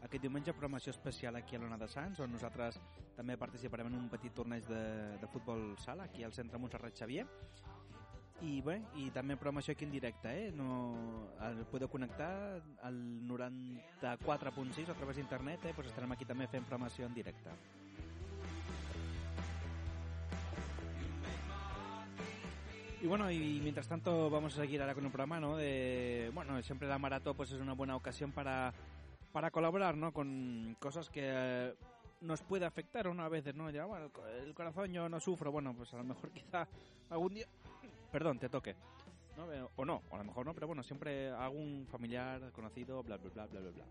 aquest 0.01 0.25
diumenge 0.25 0.51
programació 0.51 0.91
especial 0.91 1.39
aquí 1.39 1.55
a 1.55 1.61
l'Ona 1.63 1.79
de 1.79 1.87
Sants, 1.87 2.19
on 2.25 2.35
nosaltres 2.35 2.81
també 3.15 3.39
participarem 3.39 3.87
en 3.87 4.01
un 4.01 4.11
petit 4.11 4.35
torneig 4.35 4.67
de, 4.67 4.83
de 5.21 5.31
futbol 5.31 5.77
sala 5.85 6.09
aquí 6.09 6.27
al 6.27 6.35
centre 6.35 6.59
Montserrat 6.59 6.99
Xavier 6.99 7.23
i 8.43 8.59
bé, 8.61 8.81
i 8.99 9.07
també 9.15 9.37
programació 9.39 9.73
aquí 9.75 9.85
en 9.87 9.93
directe, 9.95 10.27
eh? 10.27 10.51
No, 10.51 10.67
el 11.47 11.63
podeu 11.71 11.87
connectar 11.87 12.29
al 12.83 12.99
94.6 13.29 14.91
a 14.91 14.97
través 14.97 15.15
d'internet, 15.15 15.69
eh? 15.69 15.73
Pues 15.75 15.87
estarem 15.87 16.11
aquí 16.11 16.27
també 16.27 16.47
fent 16.51 16.67
programació 16.67 17.07
en 17.07 17.15
directe. 17.15 17.55
Y 23.05 23.07
bueno, 23.07 23.29
y 23.29 23.59
mientras 23.61 23.87
tanto 23.87 24.31
vamos 24.31 24.57
a 24.57 24.61
seguir 24.61 24.81
ahora 24.81 24.95
con 24.95 25.05
un 25.05 25.11
programa, 25.11 25.39
¿no? 25.39 25.57
De, 25.57 26.31
bueno, 26.33 26.59
siempre 26.63 26.87
la 26.87 26.97
maratón 26.97 27.37
pues 27.37 27.51
es 27.51 27.61
una 27.61 27.73
buena 27.73 27.95
ocasión 27.95 28.31
para, 28.31 28.73
para 29.31 29.51
colaborar, 29.51 29.95
¿no? 29.95 30.11
Con 30.11 30.75
cosas 30.79 31.11
que 31.11 31.21
eh, 31.23 31.75
nos 32.21 32.41
puede 32.41 32.65
afectar 32.65 33.07
una 33.07 33.29
vez, 33.29 33.53
¿no? 33.53 33.69
Ya, 33.69 33.85
bueno, 33.85 34.09
el 34.43 34.55
corazón 34.55 34.91
yo 34.91 35.07
no 35.07 35.19
sufro, 35.19 35.51
bueno, 35.51 35.75
pues 35.75 35.93
a 35.93 35.97
lo 35.97 36.03
mejor 36.03 36.31
quizá 36.31 36.67
algún 37.11 37.35
día, 37.35 37.45
perdón, 38.15 38.39
te 38.39 38.47
toque. 38.47 38.73
¿no? 39.35 39.51
Eh, 39.51 39.67
O 39.75 39.83
no, 39.83 40.01
o 40.09 40.15
a 40.15 40.19
lo 40.19 40.23
mejor 40.23 40.45
no, 40.45 40.53
pero 40.53 40.67
bueno, 40.67 40.81
siempre 40.83 41.31
algún 41.31 41.85
familiar, 41.91 42.49
conocido, 42.53 43.03
bla, 43.03 43.17
bla, 43.17 43.29
bla, 43.29 43.45
bla, 43.47 43.59
bla, 43.59 43.71
bla. 43.71 43.85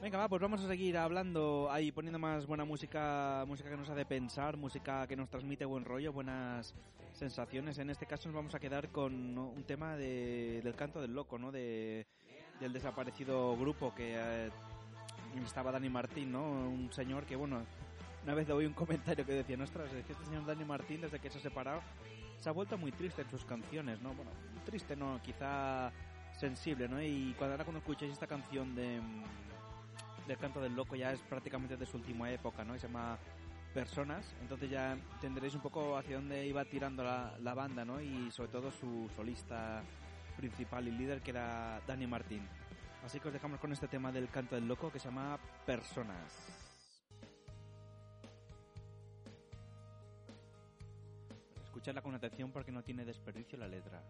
Venga, 0.00 0.16
va, 0.16 0.26
pues 0.26 0.40
vamos 0.40 0.64
a 0.64 0.68
seguir 0.68 0.96
hablando 0.96 1.68
ahí, 1.70 1.92
poniendo 1.92 2.18
más 2.18 2.46
buena 2.46 2.64
música, 2.64 3.44
música 3.46 3.68
que 3.68 3.76
nos 3.76 3.90
hace 3.90 4.06
pensar, 4.06 4.56
música 4.56 5.06
que 5.06 5.16
nos 5.16 5.28
transmite 5.28 5.66
buen 5.66 5.84
rollo, 5.84 6.14
buenas 6.14 6.74
sensaciones. 7.12 7.76
En 7.76 7.90
este 7.90 8.06
caso 8.06 8.30
nos 8.30 8.36
vamos 8.36 8.54
a 8.54 8.58
quedar 8.58 8.88
con 8.88 9.36
un 9.36 9.64
tema 9.64 9.98
de, 9.98 10.62
del 10.64 10.74
canto 10.76 11.02
del 11.02 11.12
loco, 11.12 11.38
¿no? 11.38 11.52
De, 11.52 12.06
del 12.58 12.72
desaparecido 12.72 13.54
grupo 13.54 13.94
que 13.94 14.14
eh, 14.16 14.50
estaba 15.44 15.72
Dani 15.72 15.90
Martín, 15.90 16.32
¿no? 16.32 16.42
Un 16.70 16.90
señor 16.90 17.26
que, 17.26 17.36
bueno, 17.36 17.66
una 18.26 18.34
vez 18.34 18.50
oí 18.50 18.66
un 18.66 18.72
comentario 18.72 19.24
que 19.24 19.34
decía, 19.34 19.56
ostras, 19.62 19.92
es 19.92 20.04
que 20.04 20.12
este 20.12 20.24
señor 20.24 20.44
Dani 20.44 20.64
Martín, 20.64 21.00
desde 21.00 21.20
que 21.20 21.30
se 21.30 21.38
ha 21.38 21.40
separado, 21.40 21.80
se 22.40 22.48
ha 22.48 22.52
vuelto 22.52 22.76
muy 22.76 22.90
triste 22.90 23.22
en 23.22 23.30
sus 23.30 23.44
canciones, 23.44 24.02
¿no? 24.02 24.14
Bueno, 24.14 24.32
triste 24.64 24.96
no, 24.96 25.20
quizá 25.22 25.92
sensible, 26.36 26.88
¿no? 26.88 27.00
Y 27.00 27.34
cuando 27.38 27.54
ahora 27.54 27.64
cuando 27.64 27.78
escucháis 27.78 28.12
esta 28.12 28.26
canción 28.26 28.74
de 28.74 29.00
mm, 29.00 30.26
del 30.26 30.38
canto 30.38 30.60
del 30.60 30.74
loco 30.74 30.96
ya 30.96 31.12
es 31.12 31.20
prácticamente 31.20 31.76
de 31.76 31.86
su 31.86 31.98
última 31.98 32.28
época, 32.32 32.64
¿no? 32.64 32.74
Se 32.74 32.88
llama 32.88 33.16
Personas, 33.72 34.34
entonces 34.42 34.70
ya 34.70 34.94
entenderéis 34.94 35.54
un 35.54 35.60
poco 35.60 35.96
hacia 35.96 36.16
dónde 36.16 36.44
iba 36.44 36.64
tirando 36.64 37.04
la, 37.04 37.32
la 37.40 37.54
banda, 37.54 37.84
¿no? 37.84 38.00
Y 38.00 38.32
sobre 38.32 38.50
todo 38.50 38.72
su 38.72 39.08
solista 39.14 39.84
principal 40.36 40.88
y 40.88 40.90
líder 40.90 41.22
que 41.22 41.30
era 41.30 41.80
Dani 41.86 42.08
Martín. 42.08 42.42
Así 43.04 43.20
que 43.20 43.28
os 43.28 43.34
dejamos 43.34 43.60
con 43.60 43.72
este 43.72 43.86
tema 43.86 44.10
del 44.10 44.28
canto 44.30 44.56
del 44.56 44.66
loco 44.66 44.90
que 44.90 44.98
se 44.98 45.10
llama 45.10 45.38
Personas. 45.64 46.65
Escuchadla 51.86 52.02
con 52.02 52.16
atención 52.16 52.50
porque 52.50 52.72
no 52.72 52.82
tiene 52.82 53.04
desperdicio 53.04 53.56
la 53.56 53.68
letra. 53.68 54.02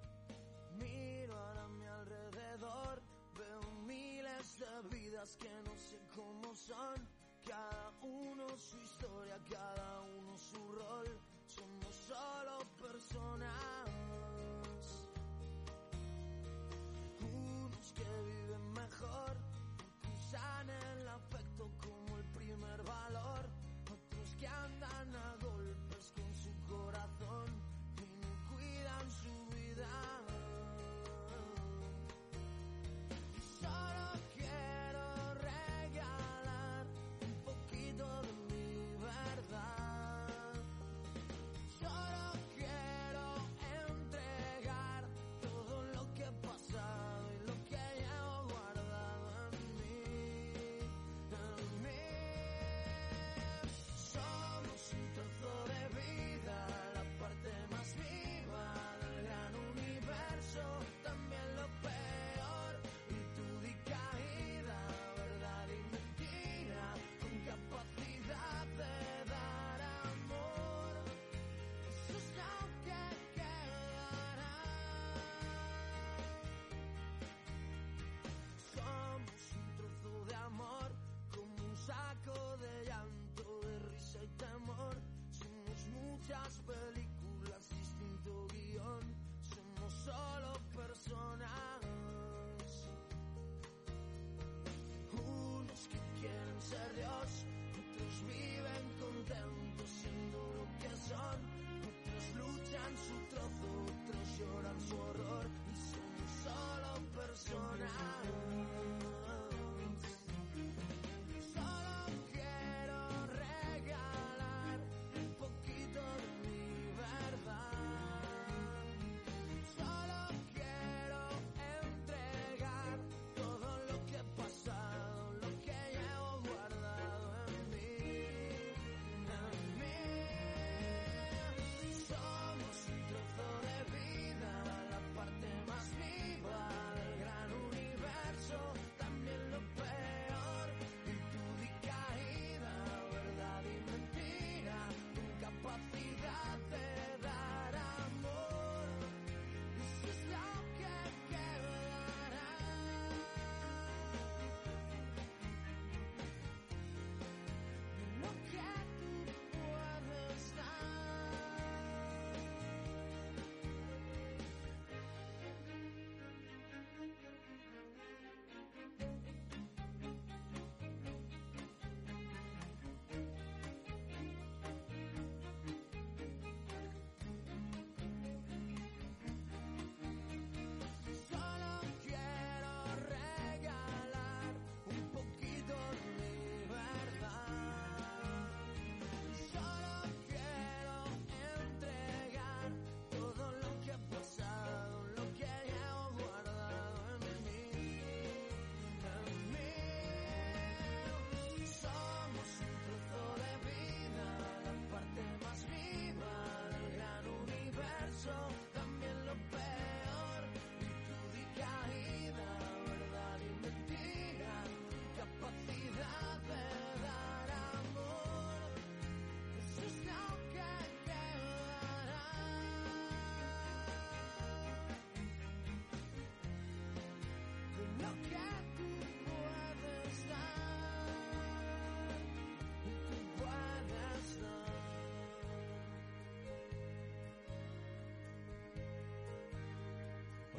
Miro 0.79 1.37
a 1.37 1.69
mi 1.69 1.85
alrededor, 1.85 3.03
veo 3.37 3.71
miles 3.87 4.59
de 4.59 4.97
vidas 4.97 5.37
que 5.37 5.51
no 5.63 5.77
sé 5.77 6.01
cómo 6.15 6.55
son. 6.55 7.07
Cada 7.47 7.93
uno 8.01 8.47
su 8.57 8.79
historia, 8.81 9.37
cada 9.51 10.01
uno 10.01 10.39
su 10.39 10.73
rol. 10.73 11.21
Somos 11.45 11.95
solo 11.95 12.61
personas. 12.81 13.91
Unos 17.21 17.93
que 17.93 18.23
viven 18.25 18.73
mejor, 18.73 19.37
usan 20.17 20.71
el 20.71 21.09
afecto 21.09 21.26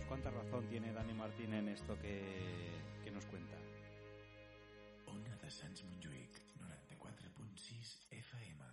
cuánta 0.07 0.31
razón 0.31 0.67
tiene 0.69 0.93
Dani 0.93 1.13
Martín 1.13 1.53
en 1.53 1.67
esto 1.69 1.99
que, 1.99 2.79
que 3.03 3.11
nos 3.11 3.25
cuenta. 3.25 3.57
Ona 5.07 5.35
de 5.37 5.51
Sants 5.51 5.83
Montjuïc, 5.83 6.31
94.6 6.55 8.07
FM. 8.11 8.63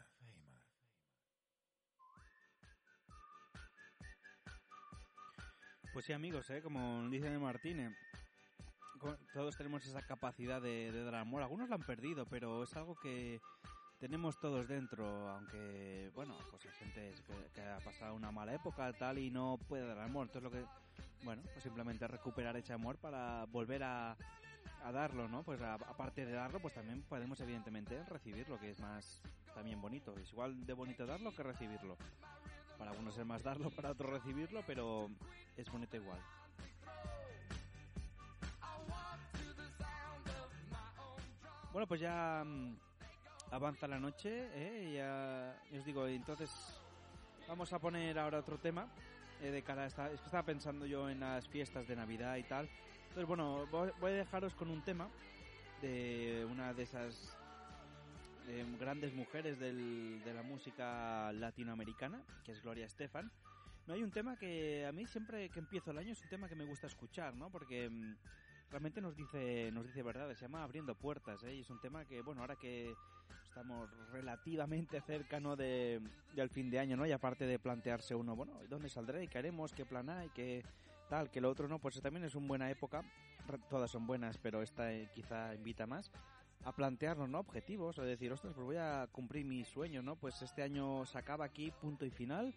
Pues 5.93 6.07
sí, 6.07 6.13
amigos, 6.13 6.51
¿eh? 6.51 6.61
como 6.63 7.09
dice 7.09 7.27
Dani 7.27 7.39
Martín, 7.39 7.79
co- 7.79 8.04
todos 9.35 9.57
tenemos 9.57 9.85
esa 9.85 10.01
capacidad 10.01 10.63
de, 10.63 10.93
dar 11.05 11.17
amor. 11.17 11.43
Algunos 11.43 11.69
la 11.69 11.75
han 11.75 11.83
perdido, 11.83 12.25
pero 12.25 12.63
es 12.63 12.75
algo 12.77 12.97
que 13.01 13.41
tenemos 13.99 14.39
todos 14.39 14.69
dentro, 14.69 15.29
aunque, 15.29 16.11
bueno, 16.15 16.37
pues 16.51 16.65
hay 16.65 16.71
gente 16.79 17.13
que, 17.53 17.61
ha 17.61 17.81
pasado 17.81 18.15
una 18.15 18.31
mala 18.31 18.55
época 18.55 18.93
tal 18.93 19.19
y 19.19 19.31
no 19.31 19.59
puede 19.69 19.87
dar 19.87 19.99
amor. 19.99 20.29
Entonces 20.29 20.43
lo 20.45 20.57
que, 20.57 20.65
bueno, 21.25 21.43
pues 21.53 21.65
simplemente 21.65 22.07
recuperar 22.07 22.57
ese 22.57 22.73
amor 22.73 22.97
para 22.97 23.45
volver 23.47 23.83
a, 23.83 24.17
a 24.85 24.93
darlo, 24.93 25.29
¿no? 25.29 25.43
Pues 25.43 25.61
a- 25.61 25.75
aparte 25.75 26.25
de 26.25 26.33
darlo, 26.33 26.61
pues 26.61 26.75
también 26.75 27.03
podemos 27.03 27.41
evidentemente 27.41 28.01
recibirlo, 28.05 28.61
que 28.61 28.71
es 28.71 28.79
más 28.79 29.21
también 29.53 29.83
bonito. 29.83 30.15
Es 30.17 30.31
igual 30.31 30.65
de 30.65 30.73
bonito 30.75 31.07
darlo 31.07 31.35
que 31.35 31.43
recibirlo. 31.43 31.97
Para 32.79 32.93
algunos 32.93 33.19
es 33.19 33.27
más 33.27 33.43
darlo, 33.43 33.71
para 33.75 33.91
otros 33.91 34.13
recibirlo, 34.13 34.63
pero 34.65 35.11
es 35.57 35.69
bonito 35.73 35.97
igual. 35.97 36.21
Bueno, 41.75 41.89
pues 41.89 42.01
ya 42.01 42.45
mm, 42.47 42.77
avanza 43.51 43.89
la 43.89 43.99
noche, 43.99 44.49
¿eh? 44.55 44.93
Ya 44.95 45.77
os 45.77 45.85
digo, 45.85 46.07
entonces 46.07 46.49
vamos 47.49 47.73
a 47.73 47.81
poner 47.81 48.17
ahora 48.17 48.39
otro 48.39 48.59
tema 48.59 48.87
eh, 49.43 49.51
de 49.51 49.61
cara 49.63 49.83
a 49.83 49.87
esta... 49.87 50.09
Es 50.13 50.21
que 50.21 50.27
estaba 50.27 50.45
pensando 50.45 50.87
yo 50.87 51.11
en 51.11 51.19
las 51.19 51.49
fiestas 51.49 51.89
de 51.89 51.97
Navidad 51.97 52.37
y 52.37 52.45
tal. 52.45 52.69
Entonces, 53.09 53.27
bueno, 53.27 53.67
voy 53.73 53.91
voy 54.01 54.13
a 54.13 54.15
dejaros 54.15 54.55
con 54.55 54.71
un 54.71 54.83
tema 54.83 55.09
de 55.83 56.47
una 56.49 56.73
de 56.73 56.85
esas 56.85 57.37
eh, 58.47 58.65
grandes 58.79 59.13
mujeres 59.13 59.59
del- 59.59 60.23
de 60.25 60.33
la 60.33 60.45
música 60.45 61.33
latinoamericana, 61.33 62.23
que 62.45 62.53
es 62.53 62.63
Gloria 62.63 62.87
Estefan. 62.87 63.29
No 63.89 63.95
hay 63.95 64.03
un 64.05 64.13
tema 64.13 64.37
que 64.37 64.87
a 64.87 64.93
mí 64.93 65.07
siempre 65.09 65.49
que 65.51 65.59
empiezo 65.59 65.91
el 65.91 65.99
año 65.99 66.13
es 66.13 66.23
un 66.23 66.29
tema 66.29 66.49
que 66.49 66.55
me 66.55 66.65
gusta 66.65 66.87
escuchar, 66.87 67.35
¿no? 67.35 67.51
Porque 67.51 67.91
mm, 67.91 68.15
realmente 68.71 69.01
nos 69.01 69.17
dice 69.17 69.71
nos 69.73 69.87
dice 69.87 70.03
verdad, 70.03 70.33
se 70.35 70.43
llama 70.43 70.63
Abriendo 70.63 70.95
Puertas, 70.95 71.43
¿eh? 71.45 71.55
Y 71.55 71.61
es 71.61 71.71
un 71.71 71.81
tema 71.81 72.05
que, 72.05 72.23
bueno, 72.23 72.41
ahora 72.41 72.57
que 72.57 72.95
estamos 73.45 73.89
relativamente 74.11 75.01
cerca, 75.01 75.39
¿no? 75.39 75.55
De, 75.55 76.01
del 76.35 76.51
fin 76.51 76.71
de 76.71 76.81
año, 76.81 76.97
¿no? 76.97 77.07
Y 77.07 77.13
aparte 77.13 77.47
de 77.47 77.59
plantearse 77.59 78.15
uno, 78.15 78.35
bueno, 78.35 78.59
¿dónde 78.69 78.89
saldré? 78.89 79.29
¿Qué 79.29 79.39
haremos? 79.39 79.73
¿Qué 79.73 79.87
plan 79.87 80.11
hay? 80.11 80.29
¿Qué 80.31 80.65
tal? 81.09 81.31
Que 81.31 81.41
lo 81.41 81.51
otro, 81.51 81.69
¿no? 81.69 81.79
Pues 81.79 82.01
también 82.01 82.25
es 82.25 82.35
una 82.35 82.49
buena 82.49 82.71
época. 82.71 83.03
Todas 83.69 83.91
son 83.91 84.07
buenas, 84.07 84.39
pero 84.39 84.63
esta 84.63 84.93
eh, 84.93 85.09
quizá 85.15 85.55
invita 85.55 85.87
más 85.87 86.11
a 86.65 86.73
plantearnos, 86.73 87.29
¿no? 87.29 87.41
Objetivos, 87.41 87.99
o 87.99 88.03
decir, 88.03 88.33
ostras, 88.33 88.55
pues 88.55 88.65
voy 88.65 88.77
a 88.77 89.07
cumplir 89.13 89.45
mis 89.45 89.69
sueños, 89.69 90.03
¿no? 90.03 90.17
Pues 90.17 90.41
este 90.43 90.63
año 90.63 91.05
se 91.05 91.19
acaba 91.19 91.45
aquí, 91.45 91.71
punto 91.71 92.07
y 92.07 92.11
final, 92.11 92.55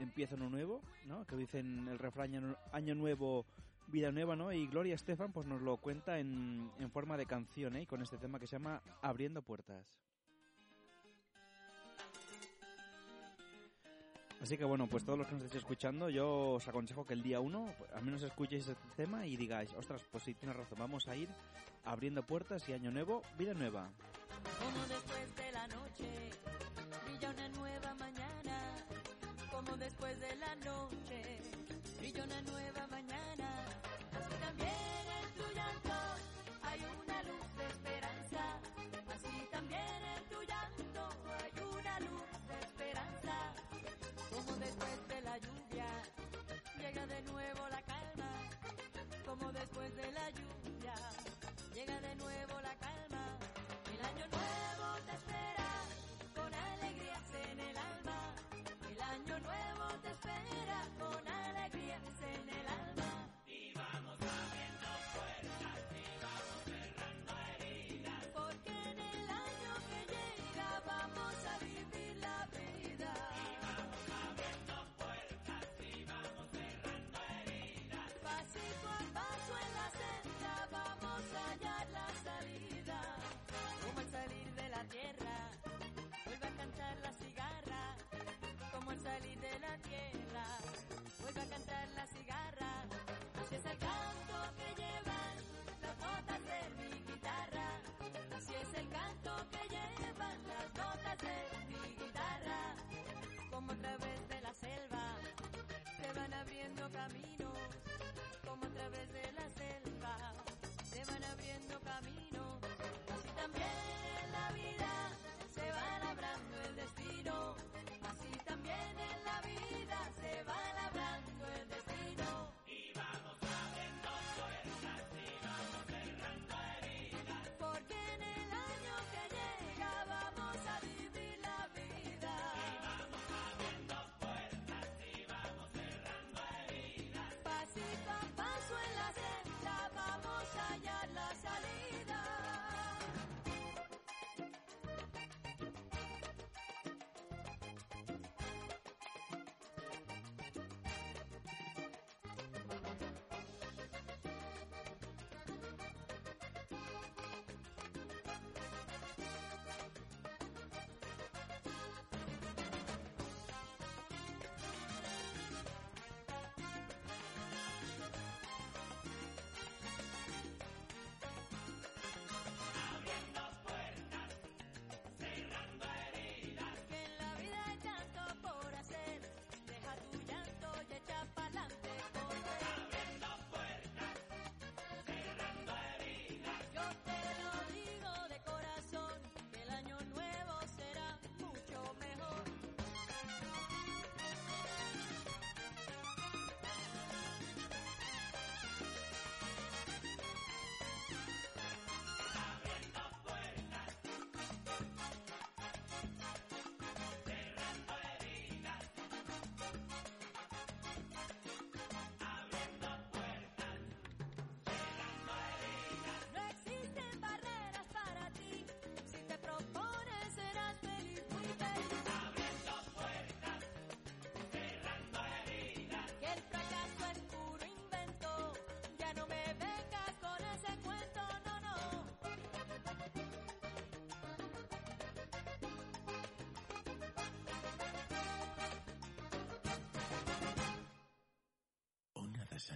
empieza 0.00 0.34
uno 0.34 0.48
nuevo, 0.48 0.80
¿no? 1.06 1.26
Que 1.26 1.36
dicen 1.36 1.86
el 1.88 1.98
refrán 1.98 2.56
año 2.72 2.94
nuevo, 2.94 3.46
vida 3.88 4.12
nueva, 4.12 4.36
¿no? 4.36 4.52
Y 4.52 4.66
Gloria 4.66 4.94
Estefan, 4.94 5.32
pues 5.32 5.46
nos 5.46 5.60
lo 5.62 5.76
cuenta 5.76 6.18
en, 6.18 6.70
en 6.78 6.90
forma 6.90 7.16
de 7.16 7.26
canción, 7.26 7.76
¿eh? 7.76 7.86
Con 7.86 8.02
este 8.02 8.18
tema 8.18 8.38
que 8.38 8.46
se 8.46 8.56
llama 8.56 8.82
Abriendo 9.00 9.42
Puertas. 9.42 10.02
Así 14.42 14.58
que 14.58 14.64
bueno, 14.64 14.88
pues 14.88 15.04
todos 15.04 15.16
los 15.16 15.28
que 15.28 15.34
nos 15.34 15.44
estéis 15.44 15.62
escuchando, 15.62 16.10
yo 16.10 16.54
os 16.54 16.66
aconsejo 16.66 17.06
que 17.06 17.14
el 17.14 17.22
día 17.22 17.38
1 17.38 17.74
al 17.94 18.02
menos 18.02 18.24
escuchéis 18.24 18.66
este 18.66 18.88
tema 18.96 19.24
y 19.24 19.36
digáis, 19.36 19.72
ostras, 19.74 20.02
pues 20.10 20.24
sí, 20.24 20.34
tienes 20.34 20.56
razón, 20.56 20.78
vamos 20.80 21.06
a 21.06 21.14
ir 21.14 21.28
abriendo 21.84 22.24
puertas 22.24 22.68
y 22.68 22.72
año 22.72 22.90
nuevo, 22.90 23.22
vida 23.38 23.54
nueva. 23.54 23.88
Como 24.58 24.86
después 24.88 25.36
de 25.36 25.52
la 25.52 25.66
noche 25.68 26.30
brilla 27.04 27.30
una 27.30 27.48
nueva 27.50 27.94
mañana. 27.94 28.76
Como 29.48 29.76
después 29.76 30.18
de 30.18 30.36
la 30.36 30.56
noche 30.56 31.40
brilla 32.00 32.24
una 32.24 32.42
nueva 32.42 32.86
mañana. 32.88 33.31
nuevo 47.24 47.68
la 47.68 47.82
calma, 47.82 48.30
como 49.24 49.52
después 49.52 49.94
de 49.96 50.12
la 50.12 50.30
lluvia, 50.30 50.94
llega 51.74 52.00
de 52.00 52.14
nuevo. 52.16 52.51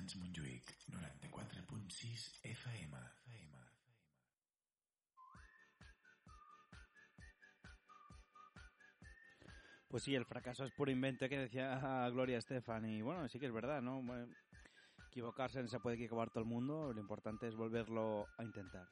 Sants 0.07 0.23
Montjuïc, 0.23 0.69
94.6 0.87 2.27
FM. 2.45 2.97
Pues 9.89 10.05
sí, 10.05 10.15
el 10.15 10.25
fracaso 10.25 10.65
es 10.65 10.71
puro 10.73 10.93
invento 10.93 11.29
que 11.29 11.39
decía 11.39 12.09
Gloria 12.13 12.39
Estefan. 12.39 12.87
Y 12.87 13.03
bueno, 13.03 13.29
sí 13.29 13.41
que 13.41 13.47
es 13.47 13.53
verdad, 13.53 13.83
¿no? 13.83 14.01
Bueno, 14.01 14.29
equivocarse 15.11 15.67
se 15.67 15.81
puede 15.81 15.97
equivocar 15.97 16.31
todo 16.31 16.45
el 16.45 16.49
mundo. 16.49 16.93
Lo 16.93 17.01
importante 17.01 17.49
es 17.49 17.57
volverlo 17.57 18.29
a 18.39 18.45
intentar. 18.45 18.87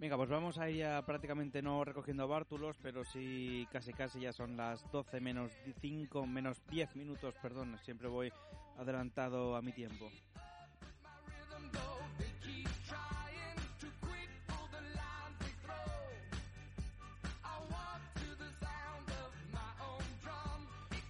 Venga, 0.00 0.16
pues 0.16 0.30
vamos 0.30 0.56
a 0.56 0.70
ir 0.70 0.78
ya 0.78 1.04
prácticamente 1.04 1.60
no 1.60 1.84
recogiendo 1.84 2.26
bártulos, 2.26 2.74
pero 2.80 3.04
sí 3.04 3.68
casi 3.70 3.92
casi 3.92 4.20
ya 4.20 4.32
son 4.32 4.56
las 4.56 4.90
12 4.90 5.20
menos 5.20 5.52
5, 5.82 6.26
menos 6.26 6.62
10 6.70 6.96
minutos, 6.96 7.34
perdón, 7.42 7.78
siempre 7.84 8.08
voy 8.08 8.32
adelantado 8.78 9.56
a 9.56 9.60
mi 9.60 9.72
tiempo. 9.72 10.10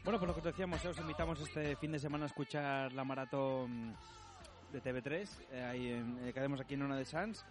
Bueno, 0.03 0.19
pues 0.19 0.27
lo 0.27 0.35
que 0.35 0.41
os 0.41 0.45
decíamos, 0.45 0.85
eh, 0.85 0.89
os 0.89 0.99
invitamos 0.99 1.41
este 1.41 1.77
fin 1.77 1.93
de 1.93 2.01
semana 2.01 2.25
a 2.25 2.27
escuchar 2.27 2.93
la 2.93 3.05
maratón 3.05 3.95
de 4.73 4.83
TV3, 4.83 5.29
eh, 5.53 5.63
ahí 5.63 5.93
en, 5.93 6.19
eh, 6.27 6.33
haremos 6.37 6.61
aquí 6.61 6.75
en 6.75 6.83
Ona 6.83 6.97
de 6.97 7.05
Sans. 7.05 7.45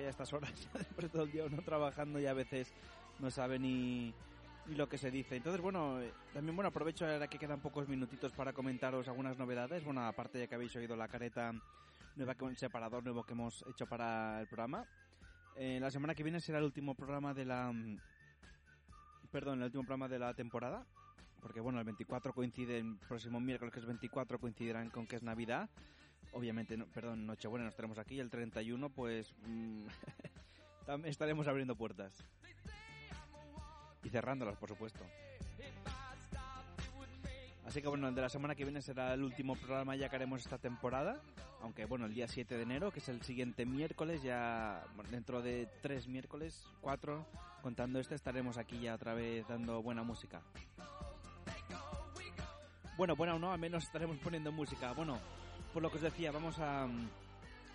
Que 0.00 0.04
ya 0.04 0.08
a 0.08 0.10
estas 0.12 0.32
horas, 0.32 0.50
después 0.72 1.02
de 1.04 1.08
todo 1.10 1.24
el 1.24 1.30
día 1.30 1.44
uno 1.44 1.60
trabajando 1.60 2.18
y 2.18 2.24
a 2.24 2.32
veces 2.32 2.72
no 3.18 3.30
sabe 3.30 3.58
ni, 3.58 4.14
ni 4.64 4.74
lo 4.74 4.88
que 4.88 4.96
se 4.96 5.10
dice. 5.10 5.36
Entonces, 5.36 5.60
bueno, 5.60 6.00
eh, 6.00 6.10
también 6.32 6.56
bueno, 6.56 6.68
aprovecho 6.68 7.04
ahora 7.04 7.28
que 7.28 7.38
quedan 7.38 7.60
pocos 7.60 7.86
minutitos 7.86 8.32
para 8.32 8.54
comentaros 8.54 9.08
algunas 9.08 9.36
novedades. 9.36 9.84
Bueno, 9.84 10.06
aparte 10.06 10.38
ya 10.38 10.46
que 10.46 10.54
habéis 10.54 10.74
oído 10.76 10.96
la 10.96 11.06
careta 11.06 11.52
nueva, 12.16 12.34
el 12.48 12.56
separador 12.56 13.04
nuevo 13.04 13.24
que 13.24 13.34
hemos 13.34 13.62
hecho 13.68 13.86
para 13.86 14.40
el 14.40 14.46
programa. 14.46 14.86
Eh, 15.54 15.78
la 15.78 15.90
semana 15.90 16.14
que 16.14 16.22
viene 16.22 16.40
será 16.40 16.60
el 16.60 16.64
último 16.64 16.94
programa 16.94 17.34
de 17.34 17.44
la... 17.44 17.70
mm, 17.70 17.98
Perdón, 19.30 19.58
el 19.58 19.64
último 19.66 19.82
programa 19.82 20.08
de 20.08 20.18
la 20.18 20.32
temporada. 20.32 20.86
Porque 21.42 21.60
bueno, 21.60 21.78
el 21.78 21.84
24 21.84 22.32
coincide, 22.32 22.78
el 22.78 22.96
próximo 23.06 23.38
miércoles 23.38 23.74
que 23.74 23.80
es 23.80 23.86
24 23.86 24.38
coincidirán 24.38 24.88
con 24.88 25.06
que 25.06 25.16
es 25.16 25.22
Navidad. 25.22 25.68
Obviamente, 26.32 26.76
no, 26.76 26.86
perdón, 26.86 27.26
Nochebuena 27.26 27.64
nos 27.66 27.74
tenemos 27.76 27.98
aquí. 27.98 28.20
El 28.20 28.30
31 28.30 28.88
pues 28.90 29.32
mm, 29.46 29.86
tam- 30.86 31.06
estaremos 31.06 31.46
abriendo 31.48 31.74
puertas. 31.76 32.12
Y 34.02 34.08
cerrándolas, 34.08 34.56
por 34.56 34.68
supuesto. 34.70 35.00
Así 37.66 37.82
que 37.82 37.88
bueno, 37.88 38.08
el 38.08 38.14
de 38.14 38.22
la 38.22 38.28
semana 38.28 38.54
que 38.54 38.64
viene 38.64 38.82
será 38.82 39.14
el 39.14 39.22
último 39.22 39.54
programa 39.54 39.94
ya 39.94 40.08
que 40.08 40.16
haremos 40.16 40.40
esta 40.40 40.58
temporada. 40.58 41.20
Aunque 41.62 41.84
bueno, 41.84 42.06
el 42.06 42.14
día 42.14 42.26
7 42.26 42.56
de 42.56 42.62
enero, 42.62 42.90
que 42.90 43.00
es 43.00 43.08
el 43.10 43.22
siguiente 43.22 43.66
miércoles, 43.66 44.22
ya 44.22 44.82
dentro 45.10 45.42
de 45.42 45.68
tres 45.82 46.08
miércoles, 46.08 46.64
cuatro, 46.80 47.26
contando 47.62 48.00
este, 48.00 48.14
estaremos 48.14 48.56
aquí 48.56 48.80
ya 48.80 48.94
otra 48.94 49.12
vez 49.14 49.46
dando 49.46 49.82
buena 49.82 50.02
música. 50.02 50.40
Bueno, 52.96 53.14
bueno, 53.14 53.38
no, 53.38 53.52
al 53.52 53.58
menos 53.60 53.84
estaremos 53.84 54.16
poniendo 54.18 54.50
música. 54.50 54.92
Bueno, 54.92 55.18
por 55.72 55.82
lo 55.82 55.90
que 55.90 55.96
os 55.96 56.02
decía, 56.02 56.32
vamos 56.32 56.58
a... 56.58 56.86
mm, 56.86 57.08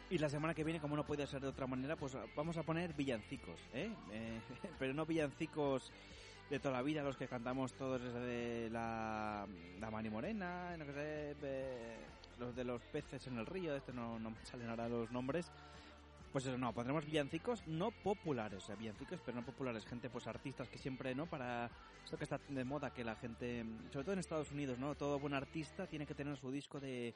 Y 0.10 0.18
la 0.18 0.30
semana 0.30 0.54
que 0.54 0.64
viene, 0.64 0.80
como 0.80 0.96
no 0.96 1.06
puede 1.06 1.26
ser 1.26 1.42
de 1.42 1.48
otra 1.48 1.66
manera, 1.68 1.96
pues 1.96 2.16
vamos 2.36 2.58
a 2.58 2.64
poner 2.64 2.94
villancicos, 2.94 3.60
¿eh? 3.74 3.90
Eh, 4.12 4.40
pero 4.80 4.94
no 4.94 5.06
villancicos 5.06 5.92
de 6.50 6.60
toda 6.60 6.76
la 6.76 6.82
vida, 6.84 7.02
los 7.02 7.18
que 7.18 7.28
cantamos 7.28 7.74
todos 7.74 8.02
desde 8.02 8.70
la, 8.70 9.48
la 9.80 9.92
Mani 9.92 10.10
Morena, 10.10 10.78
los 12.38 12.56
de 12.56 12.64
los 12.64 12.82
peces 12.84 13.26
en 13.28 13.40
el 13.40 13.46
río, 13.46 13.76
este 13.76 13.94
no, 13.94 14.20
no 14.20 14.30
me 14.30 14.46
salen 14.46 14.70
ahora 14.70 14.88
los 14.88 15.12
nombres. 15.12 15.52
Pues 16.32 16.46
eso, 16.46 16.58
no, 16.58 16.74
pondremos 16.74 17.06
villancicos 17.06 17.66
no 17.66 17.92
populares, 17.92 18.62
o 18.62 18.66
sea, 18.68 18.76
villancicos 18.76 19.22
pero 19.26 19.40
no 19.40 19.46
populares, 19.46 19.86
gente, 19.86 20.10
pues 20.10 20.28
artistas 20.28 20.68
que 20.68 20.78
siempre, 20.78 21.16
¿no? 21.16 21.26
Para 21.28 21.72
esto 22.04 22.18
que 22.18 22.26
está 22.26 22.40
de 22.50 22.64
moda, 22.66 22.94
que 22.94 23.06
la 23.06 23.16
gente, 23.16 23.66
sobre 23.90 24.04
todo 24.04 24.14
en 24.14 24.20
Estados 24.20 24.52
Unidos, 24.52 24.78
¿no? 24.78 24.96
Todo 24.96 25.18
buen 25.18 25.34
artista 25.34 25.88
tiene 25.88 26.06
que 26.06 26.14
tener 26.14 26.36
su 26.36 26.52
disco 26.52 26.80
de, 26.82 27.16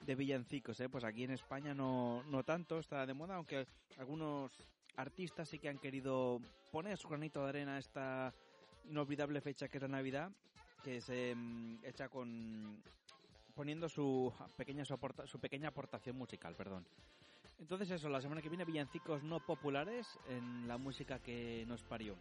de 0.00 0.14
villancicos, 0.14 0.80
¿eh? 0.80 0.88
Pues 0.88 1.04
aquí 1.04 1.24
en 1.24 1.32
España 1.32 1.74
no, 1.74 2.22
no 2.24 2.42
tanto 2.44 2.78
está 2.78 3.04
de 3.06 3.14
moda, 3.14 3.36
aunque 3.36 3.66
algunos 3.98 4.52
artistas 4.96 5.48
sí 5.48 5.58
que 5.58 5.68
han 5.68 5.78
querido 5.78 6.40
poner 6.72 6.98
su 6.98 7.08
granito 7.08 7.42
de 7.42 7.48
arena 7.48 7.76
a 7.76 7.78
esta 7.78 8.34
inolvidable 8.88 9.40
fecha 9.40 9.68
que 9.68 9.78
es 9.78 9.82
la 9.82 9.88
Navidad, 9.88 10.30
que 10.82 11.00
se 11.00 11.34
mm, 11.34 11.84
echa 11.84 12.08
con 12.08 12.82
poniendo 13.54 13.88
su 13.88 14.32
pequeña 14.56 14.84
su 14.84 15.40
pequeña 15.40 15.68
aportación 15.68 16.16
musical, 16.16 16.54
perdón. 16.54 16.86
Entonces 17.58 17.90
eso, 17.90 18.08
la 18.08 18.20
semana 18.20 18.40
que 18.40 18.48
viene 18.48 18.64
villancicos 18.64 19.24
no 19.24 19.40
populares 19.40 20.06
en 20.28 20.68
la 20.68 20.78
música 20.78 21.18
que 21.18 21.64
nos 21.66 21.82
parió. 21.82 22.16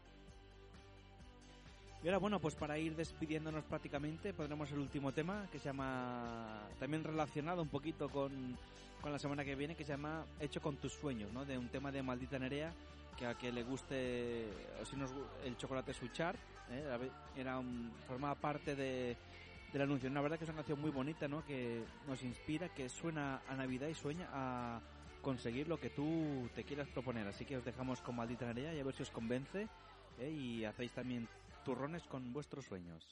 Y 2.07 2.09
ahora, 2.09 2.19
bueno, 2.19 2.39
pues 2.39 2.55
para 2.55 2.79
ir 2.79 2.95
despidiéndonos 2.95 3.65
prácticamente, 3.65 4.33
pondremos 4.33 4.71
el 4.71 4.79
último 4.79 5.11
tema 5.11 5.45
que 5.51 5.59
se 5.59 5.65
llama, 5.65 6.61
también 6.79 7.03
relacionado 7.03 7.61
un 7.61 7.67
poquito 7.67 8.07
con, 8.07 8.57
con 9.01 9.11
la 9.11 9.19
semana 9.19 9.43
que 9.43 9.55
viene, 9.55 9.75
que 9.75 9.83
se 9.83 9.91
llama 9.91 10.25
Hecho 10.39 10.61
con 10.61 10.77
tus 10.77 10.93
sueños, 10.93 11.33
¿no? 11.33 11.43
De 11.43 11.57
un 11.57 11.67
tema 11.67 11.91
de 11.91 12.01
Maldita 12.01 12.39
Nerea, 12.39 12.71
que 13.17 13.25
a 13.25 13.33
que 13.33 13.51
le 13.51 13.61
guste, 13.61 14.47
o 14.81 14.85
si 14.85 14.95
nos 14.95 15.11
el 15.43 15.57
chocolate 15.57 15.93
suchar, 15.93 16.37
¿eh? 16.71 17.09
Era 17.35 17.59
un, 17.59 17.91
formaba 18.07 18.35
parte 18.35 18.73
de, 18.73 19.17
del 19.73 19.81
anuncio. 19.81 20.09
La 20.09 20.21
verdad 20.21 20.37
que 20.37 20.45
es 20.45 20.49
una 20.49 20.59
canción 20.59 20.79
muy 20.79 20.91
bonita, 20.91 21.27
¿no? 21.27 21.45
Que 21.45 21.83
nos 22.07 22.23
inspira, 22.23 22.69
que 22.69 22.87
suena 22.87 23.41
a 23.49 23.55
Navidad 23.55 23.89
y 23.89 23.95
sueña 23.95 24.29
a 24.31 24.79
conseguir 25.21 25.67
lo 25.67 25.77
que 25.77 25.89
tú 25.89 26.47
te 26.55 26.63
quieras 26.63 26.87
proponer. 26.87 27.27
Así 27.27 27.43
que 27.43 27.57
os 27.57 27.65
dejamos 27.65 27.99
con 27.99 28.15
Maldita 28.15 28.45
Nerea 28.45 28.73
y 28.73 28.79
a 28.79 28.83
ver 28.85 28.95
si 28.95 29.03
os 29.03 29.11
convence 29.11 29.67
¿eh? 30.21 30.29
y 30.31 30.63
hacéis 30.63 30.93
también 30.93 31.27
turrones 31.67 32.03
con 32.05 32.31
vuestros 32.31 32.63
sueños. 32.63 33.03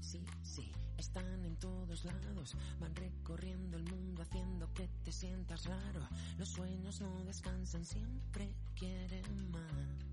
Sí, 0.00 0.20
sí, 0.42 0.72
están 0.98 1.44
en 1.44 1.54
todos 1.60 2.04
lados, 2.04 2.56
van 2.80 2.92
recorriendo 2.96 3.76
el 3.76 3.84
mundo 3.84 4.22
haciendo 4.22 4.68
que 4.74 4.88
te 5.04 5.12
sientas 5.12 5.66
raro. 5.66 6.08
Los 6.38 6.48
sueños 6.48 7.00
no 7.02 7.22
descansan, 7.22 7.84
siempre 7.84 8.52
quieren 8.74 9.52
más. 9.52 10.12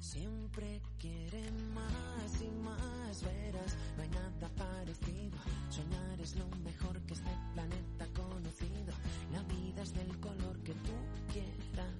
Siempre 0.00 0.80
quieren 0.98 1.74
más 1.74 2.40
y 2.40 2.50
más, 2.62 3.22
verás, 3.22 3.76
no 3.98 4.02
hay 4.02 4.08
nada 4.08 4.48
parecido. 4.56 5.36
Soñar 5.68 6.18
es 6.18 6.36
lo 6.36 6.48
mejor 6.64 6.98
que 7.02 7.12
este 7.12 7.36
planeta 7.52 8.06
conocido. 8.14 8.94
La 9.30 9.42
vida 9.42 9.82
es 9.82 9.92
del 9.92 10.18
color 10.20 10.58
que 10.62 10.72
tú 10.72 10.92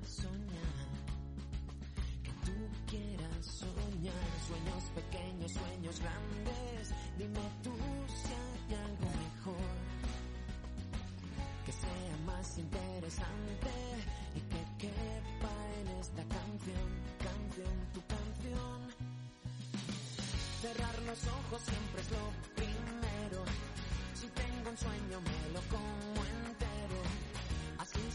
soñar 0.07 0.85
que 2.23 2.31
tú 2.45 2.57
quieras 2.87 3.47
soñar. 3.47 4.29
Sueños 4.49 4.85
pequeños, 4.95 5.53
sueños 5.53 6.01
grandes. 6.01 6.95
Dime 7.19 7.47
tú 7.63 7.73
si 8.23 8.33
hay 8.33 8.81
algo 8.85 9.09
mejor. 9.25 9.75
Que 11.67 11.73
sea 11.73 12.17
más 12.27 12.59
interesante 12.59 13.73
y 14.37 14.41
que 14.41 14.87
quepa 14.87 15.55
en 15.81 15.89
esta 16.01 16.23
canción. 16.37 16.89
Canción, 17.19 17.75
tu 17.95 18.01
canción. 18.15 18.79
Cerrar 20.61 21.03
los 21.03 21.21
ojos 21.27 21.63
siempre 21.63 22.01
es 22.03 22.11
lo 22.11 22.25
primero. 22.55 23.45
Si 24.15 24.27
tengo 24.29 24.71
un 24.71 24.79
sueño 24.79 25.21
me 25.21 25.53
lo 25.53 25.61
como 25.69 26.24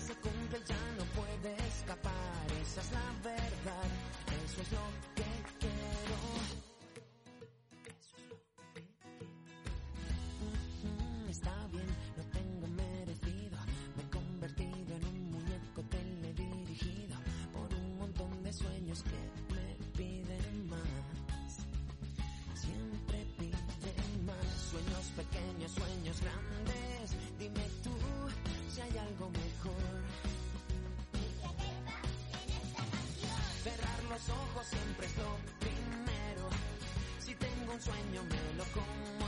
se 0.09 0.15
cumple, 0.15 0.59
ya 0.65 0.81
no 0.97 1.03
puede 1.19 1.51
escapar. 1.67 2.45
Esa 2.63 2.81
es 2.81 2.91
la 2.91 3.09
verdad. 3.29 3.89
Eso 4.43 4.61
es 4.63 4.71
lo 4.71 4.85
que 5.17 5.29
quiero. 5.61 6.17
Ujú, 10.47 11.29
Está 11.29 11.55
bien, 11.71 11.89
lo 12.17 12.23
tengo 12.37 12.67
merecido. 12.83 13.57
Me 13.95 14.01
he 14.03 14.09
convertido 14.09 14.91
en 14.97 15.05
un 15.11 15.31
muñeco 15.31 15.81
teledirigido 15.95 17.15
por 17.53 17.69
un 17.75 17.97
montón 17.99 18.43
de 18.43 18.51
sueños 18.51 19.03
que 19.03 19.19
me 19.53 19.67
piden 19.95 20.69
más. 20.69 21.51
Siempre 22.55 23.17
piden 23.37 24.25
más. 24.25 24.47
Sueños 24.71 25.05
pequeños, 25.15 25.71
sueños 25.71 26.17
grandes. 26.21 27.05
Dime 27.37 27.65
tú 27.83 27.91
si 28.73 28.81
hay 28.81 28.97
algo 28.97 29.29
mejor. 29.29 29.98
Los 34.09 34.29
ojos 34.29 34.65
siempre 34.65 35.05
es 35.05 35.17
lo 35.17 35.37
primero. 35.59 36.49
Si 37.19 37.35
tengo 37.35 37.73
un 37.73 37.81
sueño 37.81 38.23
me 38.23 38.57
lo 38.57 38.63
como 38.73 39.18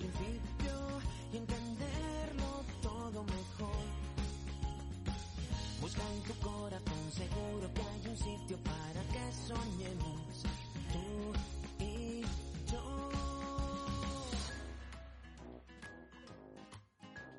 y 0.00 1.36
entenderlo 1.36 2.64
todo 2.82 3.24
mejor. 3.24 3.84
Busca 5.80 6.02
en 6.12 6.22
tu 6.22 6.34
corazón, 6.40 7.12
seguro 7.12 7.74
que 7.74 7.82
hay 7.82 8.08
un 8.08 8.16
sitio 8.16 8.58
para 8.58 9.02
que 9.12 9.32
soñemos 9.46 10.42
tú 10.92 11.84
y 11.84 12.22
yo. 12.70 13.10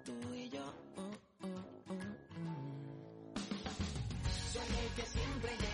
Tú 0.05 0.33
y 0.35 0.49
yo. 0.49 0.65
oh, 0.97 1.11
oh, 1.43 1.47
oh. 1.89 2.03
Soy 4.51 4.69
el 4.83 4.93
que 4.95 5.05
siempre 5.05 5.68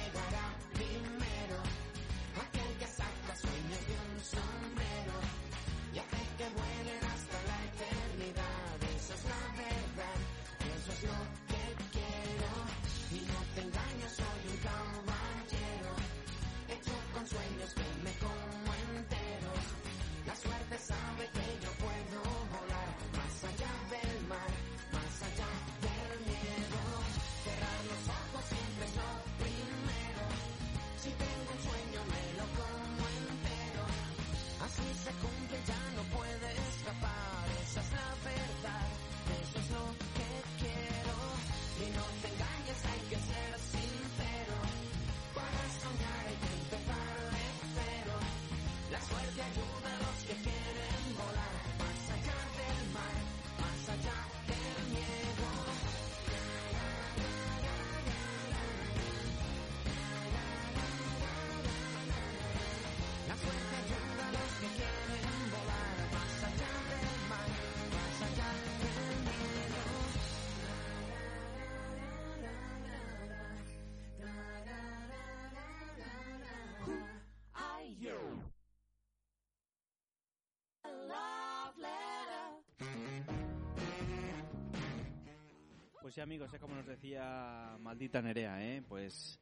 Pues 86.15 86.23
sí, 86.23 86.31
amigos, 86.31 86.53
eh, 86.53 86.59
como 86.59 86.75
nos 86.75 86.85
decía 86.87 87.75
maldita 87.81 88.21
Nerea, 88.21 88.63
¿eh? 88.63 88.81
Pues 88.87 89.37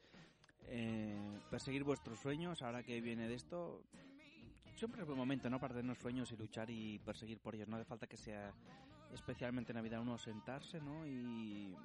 eh, 0.65 1.39
perseguir 1.51 1.83
vuestros 1.83 2.17
sueños, 2.17 2.63
ahora 2.63 2.81
que 2.81 2.99
viene 2.99 3.27
de 3.27 3.35
esto, 3.35 3.83
siempre 4.73 5.01
es 5.01 5.05
buen 5.05 5.19
momento, 5.19 5.51
¿no? 5.51 5.59
Para 5.59 5.75
tener 5.75 5.95
sueños 5.95 6.31
y 6.31 6.35
luchar 6.35 6.71
y 6.71 6.97
perseguir 6.97 7.37
por 7.37 7.53
ellos. 7.53 7.67
No 7.67 7.75
hace 7.75 7.85
falta 7.85 8.07
que 8.07 8.17
sea 8.17 8.51
especialmente 9.13 9.71
en 9.71 9.75
Navidad 9.75 10.01
uno 10.01 10.17
sentarse, 10.17 10.81
¿no? 10.81 11.05
Y, 11.05 11.75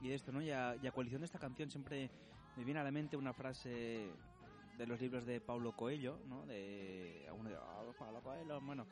y 0.00 0.12
esto, 0.12 0.30
¿no? 0.30 0.40
Y 0.40 0.52
a, 0.52 0.76
y 0.80 0.86
a 0.86 0.92
coalición 0.92 1.22
de 1.22 1.26
esta 1.26 1.40
canción 1.40 1.68
siempre 1.68 2.08
me 2.56 2.62
viene 2.62 2.78
a 2.78 2.84
la 2.84 2.92
mente 2.92 3.16
una 3.16 3.32
frase 3.32 4.12
de 4.78 4.86
los 4.86 5.00
libros 5.00 5.26
de 5.26 5.40
Paulo 5.40 5.74
Coelho, 5.74 6.20
¿no? 6.28 6.46
De, 6.46 7.28
uno 7.36 7.50
de 7.50 7.56
"Ah, 7.56 7.82
Paulo 7.98 8.22
Coelho, 8.22 8.60
bueno, 8.60 8.86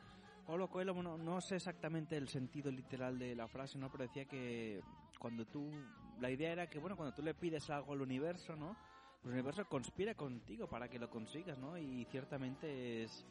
Paulo 0.45 0.67
Coelho, 0.69 0.93
bueno, 0.93 1.17
no 1.17 1.39
sé 1.39 1.55
exactamente 1.55 2.17
el 2.17 2.27
sentido 2.27 2.69
literal 2.69 3.17
de 3.17 3.37
la 3.37 3.47
frase, 3.47 3.77
¿no? 3.77 3.89
Pero 3.89 4.03
decía 4.03 4.25
que 4.25 4.83
cuando 5.19 5.45
tú, 5.45 5.71
la 6.19 6.29
idea 6.29 6.51
era 6.51 6.69
que, 6.69 6.79
bueno, 6.79 6.95
cuando 6.95 7.13
tú 7.13 7.21
le 7.21 7.33
pides 7.33 7.69
algo 7.69 7.93
al 7.93 8.01
universo, 8.01 8.55
¿no? 8.55 8.75
Pues 9.21 9.33
el 9.33 9.39
universo 9.39 9.67
conspira 9.67 10.15
contigo 10.15 10.67
para 10.67 10.87
que 10.87 10.99
lo 10.99 11.09
consigas, 11.09 11.57
¿no? 11.57 11.77
Y 11.77 12.05
ciertamente 12.05 13.03
es, 13.03 13.25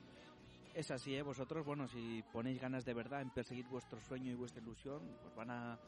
es 0.74 0.90
así, 0.90 1.14
¿eh? 1.14 1.22
Vosotros, 1.22 1.64
bueno, 1.64 1.86
si 1.88 2.22
ponéis 2.32 2.60
ganas 2.60 2.84
de 2.84 2.94
verdad 2.94 3.22
en 3.22 3.30
perseguir 3.30 3.66
vuestro 3.68 4.00
sueño 4.00 4.32
y 4.32 4.34
vuestra 4.34 4.62
ilusión, 4.62 5.02
pues 5.22 5.34
van 5.34 5.50
a, 5.50 5.78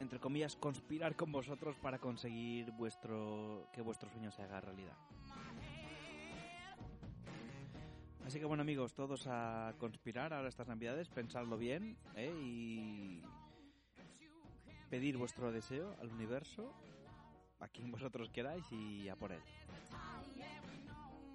entre 0.00 0.18
comillas, 0.18 0.56
conspirar 0.56 1.16
con 1.16 1.32
vosotros 1.32 1.76
para 1.78 1.98
conseguir 1.98 2.70
vuestro, 2.72 3.68
que 3.72 3.80
vuestro 3.80 4.10
sueño 4.10 4.30
se 4.30 4.42
haga 4.42 4.60
realidad. 4.60 4.96
Así 8.26 8.38
que 8.38 8.44
bueno 8.44 8.62
amigos, 8.62 8.94
todos 8.94 9.26
a 9.26 9.74
conspirar 9.78 10.32
ahora 10.32 10.48
estas 10.48 10.68
navidades, 10.68 11.08
pensadlo 11.08 11.58
bien 11.58 11.96
¿eh? 12.14 12.32
y 12.40 13.22
pedir 14.92 15.16
vuestro 15.16 15.50
deseo 15.50 15.96
al 16.02 16.10
universo, 16.10 16.70
a 17.60 17.68
quien 17.68 17.90
vosotros 17.90 18.28
queráis 18.28 18.62
y 18.70 19.08
a 19.08 19.16
por 19.16 19.32
él. 19.32 19.40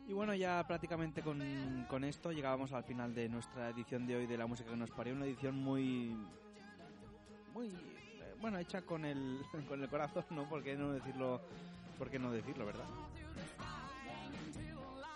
Y 0.08 0.14
bueno, 0.14 0.36
ya 0.36 0.64
prácticamente 0.68 1.24
con, 1.24 1.42
con 1.90 2.04
esto 2.04 2.32
llegábamos 2.32 2.72
al 2.72 2.84
final 2.84 3.16
de 3.16 3.28
nuestra 3.28 3.72
edición 3.72 4.06
de 4.06 4.16
hoy 4.16 4.28
de 4.28 4.38
la 4.38 4.46
música 4.46 4.70
que 4.70 4.78
nos 4.78 4.92
parió, 4.92 5.16
una 5.16 5.26
edición 5.26 5.56
muy... 5.56 6.16
muy... 7.52 7.70
eh, 7.70 8.36
bueno, 8.40 8.60
hecha 8.60 8.84
con 8.84 9.04
el, 9.06 9.42
con 9.68 9.82
el 9.82 9.90
corazón, 9.90 10.26
¿no? 10.30 10.48
¿Por 10.48 10.62
qué 10.62 10.76
no 10.76 10.92
decirlo, 10.92 11.42
por 11.98 12.12
qué 12.12 12.20
no 12.20 12.32
decirlo, 12.32 12.64
verdad? 12.64 12.86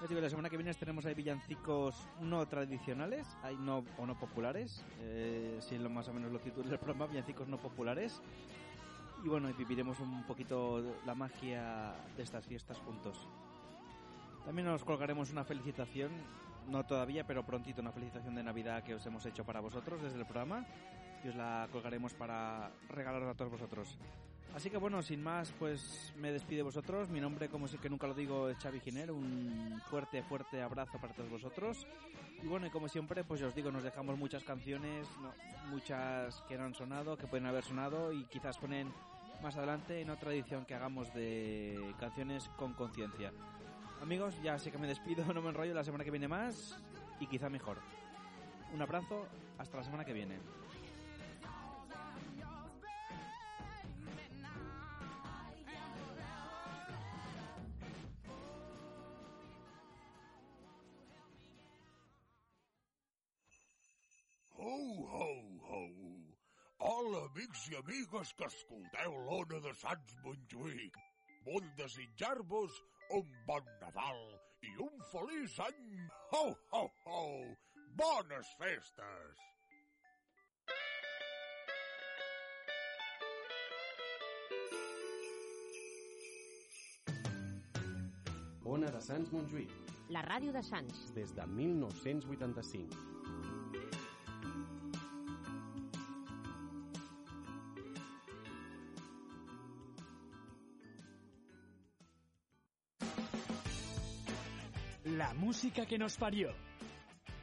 Digo, 0.09 0.19
la 0.19 0.29
semana 0.29 0.49
que 0.49 0.57
viene 0.57 0.73
tenemos 0.73 1.05
ahí 1.05 1.13
villancicos 1.13 1.95
no 2.21 2.47
tradicionales, 2.47 3.27
hay 3.43 3.55
no 3.55 3.83
o 3.99 4.05
no 4.07 4.17
populares, 4.17 4.83
eh, 4.99 5.59
si 5.61 5.77
lo 5.77 5.91
más 5.91 6.07
o 6.07 6.13
menos 6.13 6.31
lo 6.31 6.39
títulos 6.39 6.71
del 6.71 6.79
programa, 6.79 7.05
villancicos 7.05 7.47
no 7.47 7.57
populares. 7.57 8.19
Y 9.23 9.27
bueno, 9.29 9.47
y 9.47 9.53
viviremos 9.53 9.99
un 9.99 10.23
poquito 10.23 10.83
la 11.05 11.13
magia 11.13 11.93
de 12.17 12.23
estas 12.23 12.45
fiestas 12.47 12.79
juntos. 12.79 13.27
También 14.43 14.67
nos 14.67 14.83
colgaremos 14.83 15.31
una 15.31 15.43
felicitación, 15.43 16.09
no 16.67 16.83
todavía, 16.83 17.25
pero 17.27 17.45
prontito, 17.45 17.81
una 17.81 17.91
felicitación 17.91 18.33
de 18.33 18.41
Navidad 18.41 18.83
que 18.83 18.95
os 18.95 19.05
hemos 19.05 19.23
hecho 19.27 19.45
para 19.45 19.59
vosotros 19.59 20.01
desde 20.01 20.17
el 20.17 20.25
programa 20.25 20.65
y 21.23 21.29
os 21.29 21.35
la 21.35 21.69
colgaremos 21.71 22.15
para 22.15 22.71
regalaros 22.89 23.29
a 23.29 23.35
todos 23.35 23.51
vosotros. 23.51 23.99
Así 24.55 24.69
que 24.69 24.77
bueno, 24.77 25.01
sin 25.01 25.23
más, 25.23 25.51
pues 25.57 26.13
me 26.17 26.31
despido 26.31 26.57
de 26.57 26.63
vosotros. 26.63 27.09
Mi 27.09 27.21
nombre, 27.21 27.47
como 27.47 27.67
sé 27.67 27.77
que 27.77 27.89
nunca 27.89 28.05
lo 28.07 28.13
digo, 28.13 28.49
es 28.49 28.57
Xavi 28.59 28.81
Giner. 28.81 29.11
Un 29.11 29.81
fuerte, 29.89 30.21
fuerte 30.23 30.61
abrazo 30.61 30.97
para 30.99 31.13
todos 31.13 31.29
vosotros. 31.29 31.87
Y 32.43 32.47
bueno, 32.47 32.67
y 32.67 32.69
como 32.69 32.87
siempre, 32.89 33.23
pues 33.23 33.39
ya 33.39 33.47
os 33.47 33.55
digo, 33.55 33.71
nos 33.71 33.83
dejamos 33.83 34.17
muchas 34.17 34.43
canciones, 34.43 35.07
no- 35.21 35.33
muchas 35.69 36.41
que 36.49 36.57
no 36.57 36.65
han 36.65 36.73
sonado, 36.73 37.17
que 37.17 37.27
pueden 37.27 37.45
haber 37.45 37.63
sonado 37.63 38.11
y 38.11 38.25
quizás 38.25 38.57
ponen 38.57 38.91
más 39.41 39.55
adelante 39.55 40.01
en 40.01 40.09
otra 40.09 40.31
edición 40.33 40.65
que 40.65 40.75
hagamos 40.75 41.13
de 41.13 41.93
canciones 41.99 42.49
con 42.57 42.73
conciencia. 42.73 43.31
Amigos, 44.01 44.35
ya 44.43 44.57
sé 44.59 44.71
que 44.71 44.77
me 44.79 44.87
despido, 44.87 45.23
no 45.33 45.41
me 45.41 45.49
enrollo, 45.49 45.73
la 45.73 45.83
semana 45.83 46.03
que 46.03 46.11
viene 46.11 46.27
más 46.27 46.77
y 47.19 47.27
quizá 47.27 47.47
mejor. 47.49 47.77
Un 48.73 48.81
abrazo, 48.81 49.27
hasta 49.59 49.77
la 49.77 49.83
semana 49.83 50.03
que 50.03 50.13
viene. 50.13 50.39
Ho, 64.71 64.77
ho, 65.13 65.29
ho! 65.69 65.79
Hola, 66.89 67.21
amics 67.29 67.65
i 67.71 67.75
amigues 67.79 68.31
que 68.39 68.47
escolteu 68.47 69.17
l'Ona 69.25 69.59
de 69.65 69.73
Sants 69.81 70.15
Montjuïc. 70.25 70.99
Vull 71.47 71.67
desitjar-vos 71.81 72.77
un 73.19 73.35
bon 73.49 73.67
Nadal 73.81 74.21
i 74.69 74.73
un 74.87 75.03
feliç 75.11 75.59
any. 75.67 75.83
Ho, 76.37 76.43
ho, 76.79 76.83
ho! 77.05 77.23
Bones 78.03 78.55
festes! 78.63 79.43
Ona 88.73 88.91
de 88.95 89.01
Sants 89.03 89.31
Montjuïc, 89.35 89.71
La 90.15 90.21
ràdio 90.27 90.51
de 90.55 90.61
Sants. 90.69 91.01
des 91.15 91.33
de 91.39 91.47
1985. 91.55 93.10
Música 105.33 105.85
que 105.85 105.97
nos 105.97 106.17
parió. 106.17 106.49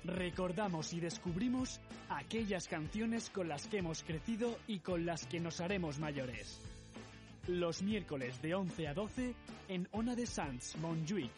Recordamos 0.04 0.92
y 0.92 1.00
descubrimos 1.00 1.80
aquellas 2.08 2.68
canciones 2.68 3.30
con 3.30 3.48
las 3.48 3.66
que 3.66 3.78
hemos 3.78 4.02
crecido 4.02 4.58
y 4.66 4.78
con 4.80 5.04
las 5.04 5.26
que 5.26 5.40
nos 5.40 5.60
haremos 5.60 5.98
mayores. 5.98 6.60
Los 7.46 7.82
miércoles 7.82 8.40
de 8.42 8.54
11 8.54 8.88
a 8.88 8.94
12 8.94 9.34
en 9.68 9.88
Ona 9.92 10.14
de 10.14 10.26
Sans, 10.26 10.76
Montjuïc. 10.78 11.30